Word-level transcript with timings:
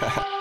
Yo. 0.00 0.08
A 0.30 0.39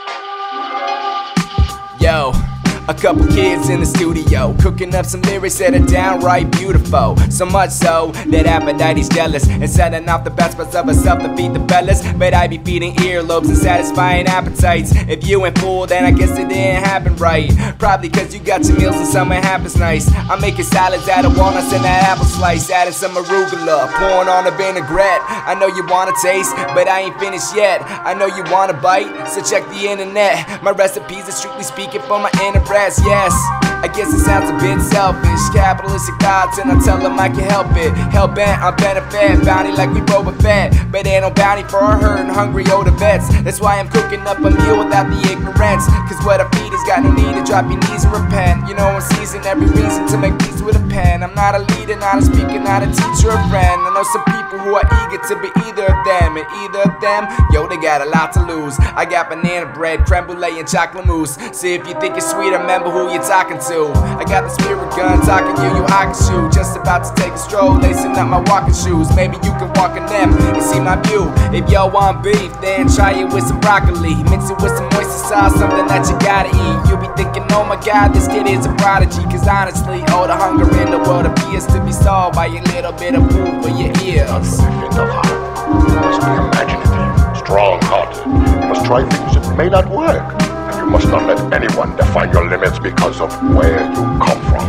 couple 2.99 3.25
kids 3.27 3.69
in 3.69 3.79
the 3.79 3.85
studio 3.85 4.53
cooking 4.59 4.93
up 4.93 5.05
some 5.05 5.21
lyrics 5.21 5.57
that 5.57 5.73
are 5.73 5.85
downright 5.85 6.51
beautiful. 6.51 7.15
So 7.31 7.45
much 7.45 7.69
so 7.69 8.11
that 8.27 8.45
Aphrodite's 8.45 9.07
jealous 9.07 9.47
and 9.47 9.69
setting 9.69 10.09
off 10.09 10.25
the 10.25 10.29
best 10.29 10.57
parts 10.57 10.75
of 10.75 10.85
herself 10.85 11.19
to 11.21 11.33
feed 11.37 11.53
the 11.53 11.65
fellas. 11.69 12.01
But 12.13 12.33
I 12.33 12.47
be 12.47 12.57
feeding 12.57 12.93
earlobes 12.95 13.47
and 13.47 13.57
satisfying 13.57 14.27
appetites. 14.27 14.91
If 15.07 15.25
you 15.25 15.45
ain't 15.45 15.57
full, 15.59 15.87
then 15.87 16.03
I 16.03 16.11
guess 16.11 16.31
it 16.31 16.49
didn't 16.49 16.83
happen 16.83 17.15
right. 17.15 17.49
Probably 17.79 18.09
cause 18.09 18.33
you 18.33 18.41
got 18.41 18.65
your 18.65 18.77
meals 18.77 18.97
and 18.97 19.07
something 19.07 19.41
happens 19.41 19.77
nice. 19.77 20.11
I'm 20.29 20.41
making 20.41 20.65
salads 20.65 21.07
out 21.07 21.23
of 21.23 21.37
walnuts 21.37 21.71
and 21.71 21.83
that 21.85 22.03
apple 22.03 22.25
slice, 22.25 22.69
adding 22.69 22.93
some 22.93 23.11
arugula, 23.11 23.87
pouring 23.95 24.27
on 24.27 24.45
a 24.45 24.51
vinaigrette. 24.51 25.21
I 25.47 25.55
know 25.57 25.67
you 25.67 25.87
wanna 25.87 26.11
taste, 26.21 26.53
but 26.75 26.89
I 26.89 26.99
ain't 26.99 27.17
finished 27.17 27.55
yet. 27.55 27.81
I 27.81 28.13
know 28.13 28.25
you 28.25 28.43
wanna 28.51 28.73
bite, 28.73 29.29
so 29.29 29.41
check 29.41 29.63
the 29.69 29.87
internet. 29.87 30.61
My 30.61 30.71
recipes 30.71 31.29
are 31.29 31.31
strictly 31.31 31.63
speaking 31.63 32.01
for 32.01 32.19
my 32.19 32.31
inner 32.43 32.59
breath 32.65 32.88
yes. 32.97 33.05
yes. 33.05 33.69
I 33.79 33.87
guess 33.87 34.11
it 34.11 34.19
sounds 34.19 34.49
a 34.49 34.57
bit 34.59 34.81
selfish. 34.81 35.39
Capitalistic 35.55 36.15
thoughts, 36.19 36.57
and 36.57 36.71
I 36.71 36.75
tell 36.83 36.99
them 36.99 37.17
I 37.17 37.29
can 37.29 37.47
help 37.47 37.71
it. 37.77 37.93
Hell 38.11 38.27
bent 38.27 38.61
on 38.61 38.75
benefit, 38.75 39.45
bounty 39.45 39.71
like 39.71 39.93
we 39.93 40.01
Boba 40.01 40.35
Fett. 40.41 40.75
But 40.91 41.07
ain't 41.07 41.23
no 41.23 41.31
bounty 41.31 41.63
for 41.63 41.77
our 41.77 41.97
hurt 41.97 42.19
and 42.19 42.29
hungry 42.29 42.65
older 42.71 42.91
vets. 42.91 43.29
That's 43.43 43.61
why 43.61 43.79
I'm 43.79 43.87
cooking 43.87 44.19
up 44.27 44.39
a 44.39 44.51
meal 44.51 44.83
without 44.83 45.07
the 45.07 45.19
ignorance. 45.31 45.87
Cause 46.11 46.19
what 46.25 46.41
I 46.41 46.49
feed 46.59 46.75
has 46.75 46.83
got 46.83 47.03
no 47.03 47.11
need 47.15 47.39
to 47.39 47.43
drop 47.45 47.71
your 47.71 47.79
knees 47.87 48.03
and 48.03 48.11
repent. 48.11 48.67
You 48.67 48.75
know, 48.75 48.99
I'm 48.99 49.01
seizing 49.15 49.45
every 49.45 49.67
reason 49.71 50.07
to 50.07 50.17
make 50.17 50.37
peace 50.39 50.61
with 50.61 50.75
a 50.75 50.85
pen. 50.91 51.23
I'm 51.23 51.35
not 51.35 51.55
a 51.55 51.63
leader, 51.79 51.88
not 51.99 52.17
a 52.17 52.21
speaker, 52.23 52.59
not 52.59 52.81
a 52.81 52.87
teacher 52.87 53.29
or 53.29 53.41
friend. 53.51 53.77
I 53.83 53.91
know 53.93 54.03
some 54.07 54.23
people 54.31 54.57
who 54.63 54.75
are 54.75 54.87
eager 55.03 55.19
to 55.27 55.35
be 55.43 55.51
either 55.67 55.85
of 55.91 55.99
them. 56.07 56.39
And 56.39 56.47
either 56.63 56.81
of 56.87 56.95
them, 57.01 57.27
yo, 57.51 57.67
they 57.67 57.77
got 57.77 58.01
a 58.01 58.09
lot 58.09 58.31
to 58.33 58.41
lose. 58.43 58.79
I 58.95 59.05
got 59.05 59.29
banana 59.29 59.67
bread, 59.67 60.05
creme 60.05 60.25
brulee, 60.25 60.59
and 60.59 60.67
chocolate 60.67 61.05
mousse. 61.05 61.35
See 61.51 61.73
if 61.73 61.87
you 61.87 61.93
think 61.99 62.15
it's 62.15 62.31
sweet, 62.31 62.51
remember 62.51 62.89
who 62.89 63.11
you're 63.11 63.23
talking 63.23 63.59
to. 63.69 63.91
I 64.17 64.23
got 64.23 64.47
the 64.47 64.49
spirit 64.49 64.89
gun 64.95 65.19
talking 65.25 65.55
you, 65.59 65.69
you 65.75 65.83
I 65.91 66.07
can 66.07 66.15
shoot. 66.15 66.51
Just 66.55 66.77
about 66.77 67.03
to 67.03 67.11
take 67.21 67.33
a 67.33 67.37
stroll, 67.37 67.75
lacing 67.77 68.15
up 68.15 68.27
my 68.27 68.39
walking 68.47 68.73
shoes. 68.73 69.11
Maybe 69.15 69.35
you 69.43 69.53
can 69.59 69.69
walk 69.75 69.97
in 69.99 70.05
them 70.07 70.31
and 70.55 70.63
see 70.63 70.79
my 70.79 70.95
view. 71.03 71.27
If 71.51 71.69
y'all 71.69 71.91
want 71.91 72.23
beef, 72.23 72.51
then 72.61 72.87
try 72.87 73.19
it 73.19 73.27
with 73.33 73.43
some 73.43 73.59
broccoli. 73.59 74.15
Mix 74.31 74.49
it 74.49 74.57
with 74.63 74.71
some 74.71 74.87
oyster 74.95 75.19
sauce, 75.27 75.53
something 75.59 75.87
that 75.91 76.07
you 76.07 76.15
gotta 76.23 76.49
eat. 76.49 76.77
You'll 76.87 77.03
be 77.03 77.11
thinking, 77.19 77.43
oh 77.51 77.65
my 77.67 77.75
god, 77.83 78.13
this 78.15 78.27
kid 78.27 78.47
is 78.47 78.65
a 78.65 78.73
prodigy. 78.79 79.23
Cause 79.27 79.47
honestly, 79.47 80.01
all 80.15 80.27
the 80.27 80.35
hunger 80.35 80.65
in 80.81 80.91
the 80.91 80.99
world 80.99 81.25
appears 81.25 81.65
to 81.67 81.83
be 81.83 81.88
solved 81.91 82.35
by 82.35 82.47
a 82.47 82.61
little 82.73 82.91
bit 82.91 83.15
of 83.15 83.29
food 83.31 83.63
for 83.63 83.69
your 83.69 83.93
ears. 84.03 84.59
You 84.59 85.95
must 86.01 86.21
be 86.21 86.33
imaginative, 86.33 87.37
strong 87.37 87.79
hearted. 87.83 88.25
You 88.25 88.67
must 88.69 88.85
try 88.85 89.07
things 89.09 89.33
that 89.35 89.55
may 89.57 89.69
not 89.69 89.89
work 89.89 90.33
And 90.69 90.77
you 90.77 90.85
must 90.89 91.07
not 91.07 91.23
let 91.27 91.39
anyone 91.53 91.95
define 91.95 92.31
your 92.31 92.47
limits 92.49 92.79
because 92.79 93.21
of 93.21 93.31
where 93.55 93.79
you 93.79 94.03
come 94.25 94.41
from. 94.49 94.67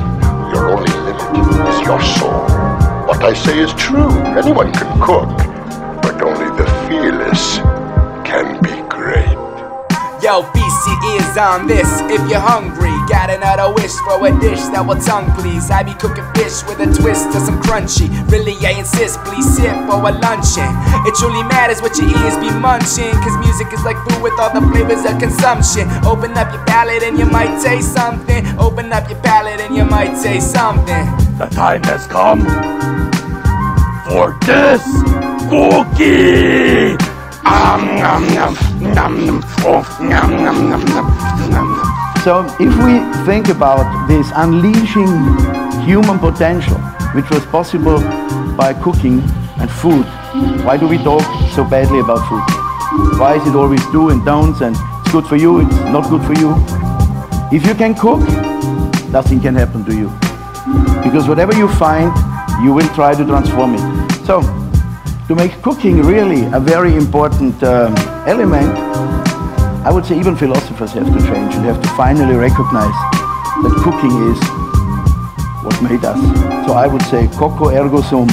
Your 0.52 0.70
only 0.70 0.92
limit 0.92 1.20
is 1.68 1.80
your 1.86 2.00
soul. 2.02 2.44
What 3.06 3.22
I 3.24 3.34
say 3.34 3.58
is 3.58 3.72
true. 3.74 4.10
Anyone 4.36 4.72
can 4.72 4.90
cook, 5.00 5.28
but 6.02 6.20
only 6.22 6.48
the 6.56 6.66
fearless 6.88 7.58
be. 7.58 7.69
Yo, 10.22 10.42
feast 10.52 10.84
your 10.84 11.16
ears 11.16 11.36
on 11.38 11.66
this 11.66 11.88
if 12.12 12.20
you're 12.28 12.44
hungry. 12.44 12.92
Got 13.08 13.30
another 13.32 13.72
wish 13.72 13.96
for 14.04 14.20
a 14.20 14.28
dish 14.36 14.60
that 14.68 14.84
will 14.84 15.00
tongue 15.00 15.32
please. 15.32 15.72
I 15.72 15.80
be 15.82 15.96
cooking 15.96 16.28
fish 16.36 16.60
with 16.68 16.76
a 16.76 16.92
twist 16.92 17.32
of 17.32 17.40
some 17.40 17.56
crunchy. 17.64 18.12
Really, 18.28 18.52
I 18.60 18.76
insist, 18.76 19.16
please 19.24 19.48
sit 19.56 19.72
for 19.88 19.96
a 19.96 20.12
luncheon. 20.12 20.68
It 21.08 21.16
truly 21.16 21.40
matters 21.48 21.80
what 21.80 21.96
your 21.96 22.12
ears 22.20 22.36
be 22.36 22.52
munching. 22.52 23.16
Cause 23.24 23.32
music 23.40 23.72
is 23.72 23.80
like 23.80 23.96
food 24.12 24.20
with 24.20 24.36
all 24.36 24.52
the 24.52 24.60
flavors 24.68 25.08
of 25.08 25.16
consumption. 25.16 25.88
Open 26.04 26.36
up 26.36 26.52
your 26.52 26.64
palate 26.68 27.00
and 27.00 27.16
you 27.16 27.24
might 27.24 27.56
taste 27.64 27.96
something. 27.96 28.44
Open 28.60 28.92
up 28.92 29.08
your 29.08 29.18
palate 29.24 29.64
and 29.64 29.72
you 29.72 29.88
might 29.88 30.12
taste 30.20 30.52
something. 30.52 31.08
The 31.40 31.48
time 31.48 31.80
has 31.88 32.04
come 32.06 32.44
for 34.04 34.36
this 34.44 34.84
cookie. 35.48 37.00
So, 42.24 42.44
if 42.60 42.72
we 42.84 43.00
think 43.24 43.48
about 43.48 44.06
this 44.06 44.30
unleashing 44.36 45.08
human 45.86 46.18
potential, 46.18 46.76
which 47.14 47.30
was 47.30 47.44
possible 47.46 48.00
by 48.56 48.74
cooking 48.74 49.22
and 49.58 49.70
food, 49.70 50.04
why 50.64 50.76
do 50.76 50.86
we 50.86 50.98
talk 50.98 51.22
so 51.54 51.64
badly 51.64 52.00
about 52.00 52.20
food? 52.28 53.18
Why 53.18 53.36
is 53.36 53.46
it 53.46 53.56
always 53.56 53.84
do 53.86 54.10
and 54.10 54.24
don'ts 54.24 54.60
and 54.60 54.76
it's 54.76 55.12
good 55.12 55.26
for 55.26 55.36
you, 55.36 55.60
it's 55.60 55.74
not 55.90 56.08
good 56.10 56.22
for 56.24 56.34
you? 56.34 56.54
If 57.52 57.66
you 57.66 57.74
can 57.74 57.94
cook, 57.94 58.20
nothing 59.10 59.40
can 59.40 59.54
happen 59.54 59.84
to 59.86 59.94
you. 59.94 60.08
Because 61.02 61.26
whatever 61.26 61.54
you 61.54 61.68
find, 61.74 62.12
you 62.62 62.72
will 62.72 62.88
try 62.94 63.14
to 63.14 63.24
transform 63.24 63.74
it. 63.74 64.26
So, 64.26 64.42
to 65.30 65.36
make 65.36 65.52
cooking 65.62 66.02
really 66.02 66.42
a 66.52 66.58
very 66.58 66.96
important 66.96 67.54
um, 67.62 67.94
element, 68.26 68.76
I 69.86 69.90
would 69.92 70.04
say 70.04 70.18
even 70.18 70.34
philosophers 70.34 70.90
have 70.94 71.06
to 71.06 71.20
change 71.20 71.54
and 71.54 71.64
have 71.66 71.80
to 71.80 71.88
finally 71.90 72.34
recognize 72.34 72.98
that 73.62 73.74
cooking 73.78 74.10
is 74.32 74.40
what 75.62 75.80
made 75.88 76.04
us. 76.04 76.18
So 76.66 76.72
I 76.72 76.88
would 76.88 77.02
say, 77.02 77.28
coquo 77.38 77.70
ergo 77.70 78.00
sum. 78.00 78.26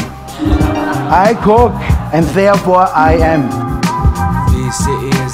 I 1.13 1.39
cook 1.43 1.73
and 2.15 2.25
therefore 2.33 2.87
I 2.87 3.13
am. 3.13 3.66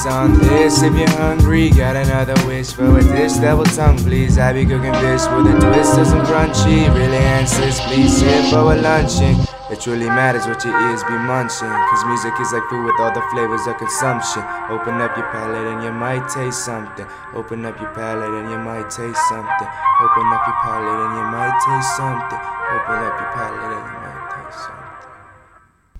On 0.05 0.37
this 0.37 0.83
if 0.83 0.93
you're 0.97 1.07
hungry. 1.15 1.69
Got 1.69 1.95
another 1.95 2.35
wish 2.45 2.73
for 2.73 2.99
a 2.99 3.03
dish 3.03 3.37
will 3.39 3.63
tongue 3.63 3.97
please. 3.97 4.37
I 4.37 4.51
be 4.51 4.65
cooking 4.65 4.91
fish 4.99 5.23
with 5.31 5.47
a 5.47 5.55
twist 5.63 5.97
of 5.97 6.07
some 6.07 6.25
crunchy. 6.27 6.93
Really 6.93 7.23
answers, 7.39 7.79
please 7.87 8.19
here 8.19 8.43
for 8.51 8.73
a 8.73 8.75
luncheon. 8.75 9.39
It 9.71 9.79
truly 9.79 10.07
matters 10.07 10.45
what 10.45 10.59
your 10.65 10.75
ears 10.75 11.03
be 11.07 11.15
munching. 11.15 11.71
Cause 11.71 12.03
music 12.05 12.33
is 12.41 12.51
like 12.51 12.67
food 12.67 12.83
with 12.83 12.99
all 12.99 13.13
the 13.13 13.23
flavors 13.31 13.65
of 13.65 13.77
consumption. 13.77 14.43
Open 14.67 14.99
up 14.99 15.15
your 15.15 15.31
palate 15.31 15.71
and 15.71 15.81
you 15.81 15.91
might 15.91 16.27
taste 16.27 16.65
something. 16.65 17.07
Open 17.33 17.63
up 17.63 17.79
your 17.79 17.93
palate 17.95 18.43
and 18.43 18.51
you 18.51 18.59
might 18.59 18.91
taste 18.91 19.23
something. 19.31 19.69
Open 20.03 20.27
up 20.35 20.43
your 20.43 20.59
palate 20.67 20.99
and 20.99 21.13
you 21.15 21.25
might 21.31 21.55
taste 21.63 21.95
something. 21.95 22.41
Open 22.75 22.99
up 23.07 23.15
your 23.23 23.31
palate 23.31 23.71
and 23.71 23.87
you 23.87 23.93
might. 23.95 24.02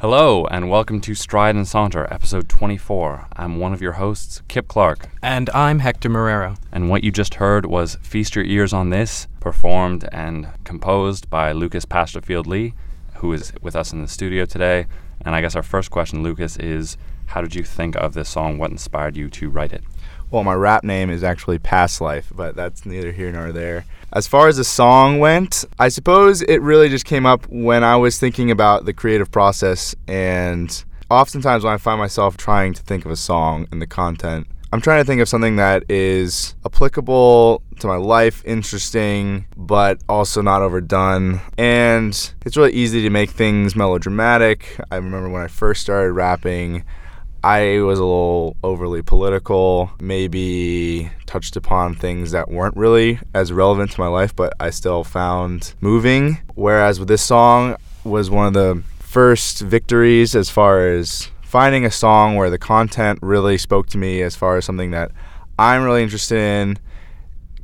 Hello, 0.03 0.46
and 0.47 0.69
welcome 0.69 1.00
to 1.00 1.16
Stride 1.16 1.56
and 1.56 1.66
Saunter, 1.66 2.14
episode 2.14 2.50
24. 2.50 3.30
I'm 3.38 3.58
one 3.58 3.72
of 3.72 3.81
your 3.81 3.94
hosts, 3.94 4.41
Kip 4.50 4.68
Clark. 4.68 5.08
And 5.22 5.50
I'm 5.52 5.80
Hector 5.80 6.09
Marrero. 6.09 6.58
And 6.74 6.90
what 6.90 7.06
you 7.06 7.09
just 7.09 7.36
heard 7.36 7.66
was 7.66 7.96
Feast 8.02 8.36
Your 8.36 8.44
Ears 8.44 8.74
on 8.74 8.90
This, 8.90 9.30
performed 9.40 10.09
and 10.12 10.50
composed 10.66 11.30
by 11.30 11.53
Lucas 11.53 11.86
Pasterfield 11.86 12.47
Lee 12.47 12.74
who 13.24 13.31
is 13.31 13.53
with 13.62 13.74
us 13.74 13.94
in 13.94 14.02
the 14.02 14.08
studio 14.09 14.44
today. 14.44 14.86
And 15.22 15.34
I 15.34 15.40
guess 15.40 15.56
our 15.56 15.64
first 15.64 15.90
question, 15.90 16.22
Lucas, 16.24 16.58
is 16.58 16.97
how 17.28 17.40
did 17.40 17.56
you 17.56 17.64
think 17.64 17.96
of 17.96 18.14
this 18.14 18.28
song? 18.28 18.58
What 18.58 18.72
inspired 18.72 19.16
you 19.16 19.30
to 19.30 19.50
write 19.50 19.72
it? 19.72 19.85
Well, 20.30 20.44
my 20.44 20.53
rap 20.53 20.84
name 20.84 21.09
is 21.09 21.24
actually 21.24 21.59
Past 21.59 22.02
Life, 22.02 22.34
but 22.35 22.58
that's 22.58 22.85
neither 22.85 23.14
here 23.14 23.31
nor 23.31 23.53
there. 23.53 23.85
As 24.16 24.28
far 24.28 24.47
as 24.47 24.57
the 24.57 24.63
song 24.63 25.18
went, 25.18 25.66
I 25.79 25.90
suppose 25.90 26.44
it 26.44 26.62
really 26.62 26.88
just 26.88 27.03
came 27.03 27.25
up 27.25 27.47
when 27.50 27.84
I 27.84 27.96
was 27.96 28.19
thinking 28.19 28.51
about 28.51 28.85
the 28.85 28.94
creative 28.94 29.31
process. 29.31 29.96
And 30.07 30.84
oftentimes, 31.09 31.63
when 31.63 31.74
I 31.74 31.78
find 31.78 31.97
myself 31.97 32.38
trying 32.38 32.73
to 32.73 32.84
think 32.84 33.06
of 33.06 33.12
a 33.12 33.16
song 33.16 33.68
and 33.72 33.81
the 33.81 33.88
content, 33.88 34.46
I'm 34.72 34.81
trying 34.81 35.02
to 35.02 35.06
think 35.06 35.19
of 35.19 35.28
something 35.28 35.56
that 35.56 35.90
is 35.90 36.53
applicable 36.63 37.63
to 37.79 37.88
my 37.88 37.96
life, 37.96 38.44
interesting, 38.46 39.47
but 39.57 40.00
also 40.07 40.44
not 40.44 40.62
overdone. 40.62 41.41
And 41.57 42.13
it's 42.46 42.56
really 42.56 42.73
easy 42.73 43.02
to 43.02 43.09
make 43.09 43.32
things 43.32 43.76
melodramatic. 43.76 44.79
I 44.91 44.97
remember 44.97 45.29
when 45.29 45.41
I 45.41 45.47
first 45.47 45.82
started 45.82 46.14
rapping, 46.14 46.84
I 47.43 47.81
was 47.81 47.99
a 47.99 48.03
little 48.03 48.55
overly 48.63 49.01
political, 49.01 49.91
maybe 49.99 51.11
touched 51.25 51.57
upon 51.57 51.93
things 51.93 52.31
that 52.31 52.49
weren't 52.49 52.78
really 52.78 53.19
as 53.34 53.51
relevant 53.51 53.91
to 53.91 53.99
my 53.99 54.07
life, 54.07 54.34
but 54.34 54.53
I 54.61 54.69
still 54.69 55.03
found 55.03 55.73
moving. 55.81 56.40
Whereas 56.55 56.99
with 56.99 57.09
this 57.09 57.22
song 57.22 57.75
was 58.05 58.29
one 58.29 58.47
of 58.47 58.53
the 58.53 58.81
first 58.99 59.59
victories 59.59 60.35
as 60.35 60.49
far 60.49 60.87
as 60.87 61.29
finding 61.41 61.85
a 61.85 61.91
song 61.91 62.35
where 62.35 62.49
the 62.49 62.57
content 62.57 63.19
really 63.22 63.57
spoke 63.57 63.87
to 63.87 63.97
me 63.97 64.22
as 64.22 64.37
far 64.37 64.55
as 64.55 64.63
something 64.63 64.91
that 64.91 65.11
I'm 65.59 65.84
really 65.84 66.01
interested 66.01 66.37
in. 66.37 66.79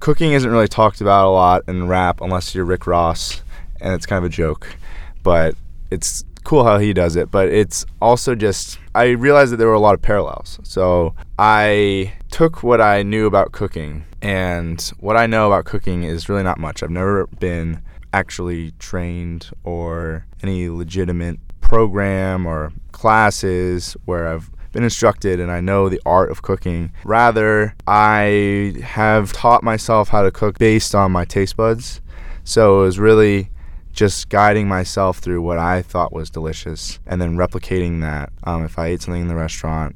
Cooking 0.01 0.33
isn't 0.33 0.51
really 0.51 0.67
talked 0.67 0.99
about 0.99 1.27
a 1.27 1.31
lot 1.31 1.63
in 1.69 1.87
rap 1.87 2.19
unless 2.19 2.53
you're 2.53 2.65
Rick 2.65 2.85
Ross, 2.85 3.41
and 3.79 3.93
it's 3.93 4.05
kind 4.05 4.23
of 4.23 4.29
a 4.29 4.33
joke, 4.33 4.75
but 5.23 5.55
it's 5.89 6.23
cool 6.49 6.63
how 6.63 6.79
he 6.79 6.93
does 6.93 7.15
it. 7.15 7.29
But 7.29 7.49
it's 7.49 7.85
also 8.01 8.33
just, 8.33 8.79
I 8.95 9.09
realized 9.09 9.53
that 9.53 9.57
there 9.57 9.67
were 9.67 9.73
a 9.73 9.79
lot 9.79 9.93
of 9.93 10.01
parallels. 10.01 10.59
So 10.63 11.13
I 11.37 12.13
took 12.31 12.63
what 12.63 12.81
I 12.81 13.03
knew 13.03 13.27
about 13.27 13.51
cooking, 13.51 14.05
and 14.19 14.81
what 14.99 15.15
I 15.15 15.27
know 15.27 15.45
about 15.45 15.65
cooking 15.65 16.03
is 16.03 16.27
really 16.27 16.41
not 16.41 16.57
much. 16.57 16.81
I've 16.81 16.89
never 16.89 17.27
been 17.39 17.83
actually 18.13 18.71
trained 18.79 19.51
or 19.63 20.25
any 20.41 20.69
legitimate 20.69 21.37
program 21.61 22.47
or 22.47 22.73
classes 22.93 23.95
where 24.05 24.27
I've 24.27 24.49
been 24.71 24.83
instructed 24.83 25.39
and 25.39 25.51
I 25.51 25.61
know 25.61 25.87
the 25.87 26.01
art 26.03 26.31
of 26.31 26.41
cooking. 26.41 26.91
Rather, 27.03 27.75
I 27.85 28.73
have 28.83 29.33
taught 29.33 29.61
myself 29.61 30.09
how 30.09 30.23
to 30.23 30.31
cook 30.31 30.57
based 30.57 30.95
on 30.95 31.11
my 31.11 31.25
taste 31.25 31.57
buds. 31.57 32.01
So 32.43 32.79
it 32.79 32.85
was 32.85 32.97
really 32.97 33.51
just 33.94 34.30
guiding 34.30 34.68
myself 34.68 35.18
through 35.19 35.41
what 35.41 35.57
I 35.57 35.81
thought 35.81 36.13
was 36.13 36.30
delicious 36.30 37.00
and 37.06 37.21
then 37.21 37.38
replicating 37.38 38.01
that. 38.01 38.31
Um, 38.44 38.63
if 38.63 38.77
I 38.80 38.88
ate 38.88 39.01
something 39.01 39.24
in 39.24 39.27
the 39.27 39.36
restaurant 39.36 39.95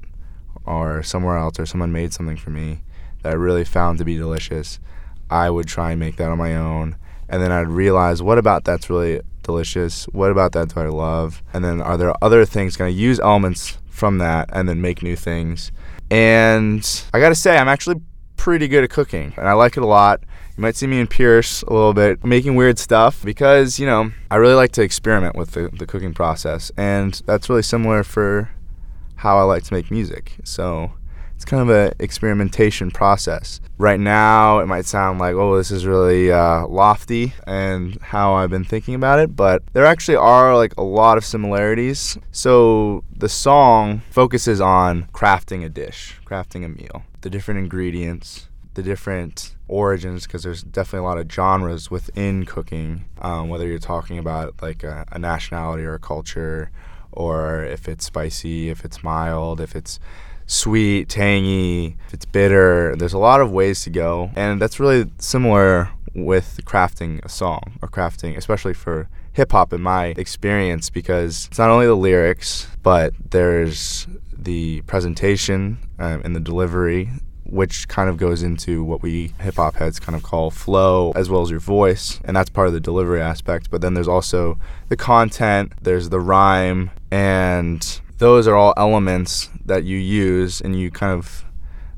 or 0.65 1.03
somewhere 1.03 1.37
else 1.37 1.59
or 1.59 1.65
someone 1.65 1.91
made 1.91 2.13
something 2.13 2.37
for 2.37 2.49
me 2.49 2.81
that 3.21 3.29
I 3.29 3.35
really 3.35 3.65
found 3.65 3.99
to 3.99 4.05
be 4.05 4.17
delicious, 4.17 4.79
I 5.29 5.49
would 5.49 5.67
try 5.67 5.91
and 5.91 5.99
make 5.99 6.17
that 6.17 6.29
on 6.29 6.37
my 6.37 6.55
own. 6.55 6.97
And 7.29 7.41
then 7.41 7.51
I'd 7.51 7.67
realize 7.67 8.21
what 8.21 8.37
about 8.37 8.65
that's 8.65 8.89
really 8.89 9.21
delicious? 9.43 10.05
What 10.05 10.31
about 10.31 10.51
that 10.53 10.73
do 10.73 10.79
I 10.79 10.87
love? 10.87 11.41
And 11.53 11.63
then 11.63 11.81
are 11.81 11.97
there 11.97 12.13
other 12.23 12.45
things? 12.45 12.77
Can 12.77 12.85
I 12.87 12.89
use 12.89 13.19
elements 13.19 13.77
from 13.89 14.17
that 14.17 14.49
and 14.53 14.67
then 14.67 14.81
make 14.81 15.01
new 15.01 15.15
things? 15.15 15.71
And 16.11 17.03
I 17.13 17.19
gotta 17.19 17.35
say, 17.35 17.57
I'm 17.57 17.67
actually 17.67 18.01
pretty 18.37 18.67
good 18.67 18.83
at 18.83 18.89
cooking 18.89 19.33
and 19.37 19.47
I 19.47 19.53
like 19.53 19.77
it 19.77 19.83
a 19.83 19.87
lot. 19.87 20.23
You 20.55 20.61
might 20.61 20.75
see 20.75 20.85
me 20.85 20.99
in 20.99 21.07
Peirce 21.07 21.63
a 21.63 21.73
little 21.73 21.95
bit 21.95 22.23
making 22.23 22.55
weird 22.55 22.77
stuff 22.77 23.23
because, 23.23 23.79
you 23.79 23.87
know, 23.87 24.11
I 24.29 24.35
really 24.35 24.53
like 24.53 24.71
to 24.73 24.83
experiment 24.83 25.35
with 25.35 25.51
the, 25.51 25.69
the 25.73 25.87
cooking 25.87 26.13
process. 26.13 26.71
And 26.77 27.19
that's 27.25 27.49
really 27.49 27.63
similar 27.63 28.03
for 28.03 28.51
how 29.15 29.39
I 29.39 29.43
like 29.43 29.63
to 29.63 29.73
make 29.73 29.89
music. 29.89 30.33
So 30.43 30.91
it's 31.33 31.43
kind 31.43 31.67
of 31.67 31.75
an 31.75 31.93
experimentation 31.97 32.91
process. 32.91 33.61
Right 33.79 33.99
now, 33.99 34.59
it 34.59 34.67
might 34.67 34.85
sound 34.85 35.17
like, 35.17 35.33
oh, 35.33 35.57
this 35.57 35.71
is 35.71 35.87
really 35.87 36.31
uh, 36.31 36.67
lofty 36.67 37.33
and 37.47 37.99
how 38.01 38.33
I've 38.33 38.51
been 38.51 38.63
thinking 38.63 38.93
about 38.93 39.19
it, 39.19 39.35
but 39.35 39.63
there 39.73 39.87
actually 39.87 40.17
are 40.17 40.55
like 40.55 40.75
a 40.77 40.83
lot 40.83 41.17
of 41.17 41.25
similarities. 41.25 42.15
So 42.31 43.03
the 43.17 43.27
song 43.27 44.03
focuses 44.11 44.61
on 44.61 45.05
crafting 45.13 45.65
a 45.65 45.69
dish, 45.69 46.19
crafting 46.27 46.63
a 46.63 46.69
meal, 46.69 47.03
the 47.21 47.31
different 47.31 47.59
ingredients, 47.59 48.49
the 48.75 48.83
different 48.83 49.52
origins 49.73 50.23
because 50.23 50.43
there's 50.43 50.63
definitely 50.63 50.99
a 50.99 51.09
lot 51.09 51.17
of 51.17 51.31
genres 51.31 51.89
within 51.89 52.45
cooking 52.45 53.05
um, 53.21 53.49
whether 53.49 53.67
you're 53.67 53.79
talking 53.79 54.17
about 54.17 54.53
like 54.61 54.83
a, 54.83 55.05
a, 55.11 55.17
nationality 55.17 55.83
or 55.83 55.95
a 55.95 55.99
culture 55.99 56.69
or 57.11 57.63
if 57.63 57.87
it's 57.87 58.05
spicy 58.05 58.69
if 58.69 58.85
it's 58.85 59.03
mild 59.03 59.59
if 59.59 59.75
it's 59.75 59.99
sweet 60.45 61.09
tangy 61.09 61.97
if 62.07 62.13
it's 62.13 62.25
bitter 62.25 62.95
there's 62.95 63.13
a 63.13 63.17
lot 63.17 63.41
of 63.41 63.51
ways 63.51 63.83
to 63.83 63.89
go. 63.89 64.31
And 64.35 64.61
that's 64.61 64.79
really 64.79 65.09
similar 65.17 65.89
with 66.13 66.59
crafting 66.65 67.23
a 67.25 67.29
song 67.29 67.79
or 67.81 67.87
crafting 67.87 68.37
especially 68.37 68.73
for 68.73 69.09
hip 69.33 69.51
hop 69.51 69.73
in 69.73 69.81
my 69.81 70.07
experience 70.17 70.89
because 70.89 71.47
it's 71.47 71.57
not 71.57 71.71
only 71.71 71.87
the 71.87 71.95
lyrics 71.95 72.67
but 72.83 73.13
there's 73.31 74.05
the 74.31 74.81
presentation 74.81 75.79
um, 75.97 76.21
and 76.23 76.35
the 76.35 76.39
delivery 76.39 77.09
which 77.53 77.87
kind 77.87 78.09
of 78.09 78.17
goes 78.17 78.41
into 78.41 78.83
what 78.83 79.03
we 79.03 79.31
hip 79.39 79.55
hop 79.55 79.75
heads 79.75 79.99
kind 79.99 80.15
of 80.15 80.23
call 80.23 80.49
flow, 80.49 81.11
as 81.15 81.29
well 81.29 81.43
as 81.43 81.51
your 81.51 81.59
voice. 81.59 82.19
And 82.25 82.35
that's 82.35 82.49
part 82.49 82.67
of 82.67 82.73
the 82.73 82.79
delivery 82.79 83.21
aspect. 83.21 83.69
But 83.69 83.81
then 83.81 83.93
there's 83.93 84.07
also 84.07 84.57
the 84.89 84.97
content, 84.97 85.73
there's 85.81 86.09
the 86.09 86.19
rhyme, 86.19 86.89
and 87.11 88.01
those 88.17 88.47
are 88.47 88.55
all 88.55 88.73
elements 88.75 89.49
that 89.65 89.83
you 89.83 89.97
use 89.97 90.61
and 90.61 90.79
you 90.79 90.89
kind 90.89 91.13
of 91.13 91.45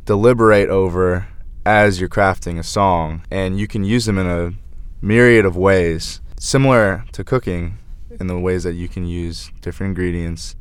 deliberate 0.04 0.70
over 0.70 1.28
as 1.66 2.00
you're 2.00 2.10
crafting 2.10 2.60
a 2.60 2.64
song. 2.64 3.24
And 3.32 3.58
you 3.58 3.68
can 3.68 3.86
use 3.86 4.06
them 4.06 4.18
in 4.18 4.28
a 4.28 4.54
myriad 5.02 5.46
of 5.46 5.56
ways, 5.56 6.20
similar 6.38 7.06
to 7.14 7.24
cooking 7.24 7.78
in 8.20 8.28
the 8.28 8.38
ways 8.38 8.64
that 8.64 8.74
you 8.74 8.90
can 8.90 9.06
use 9.08 9.52
different 9.62 9.92
ingredients 9.92 10.56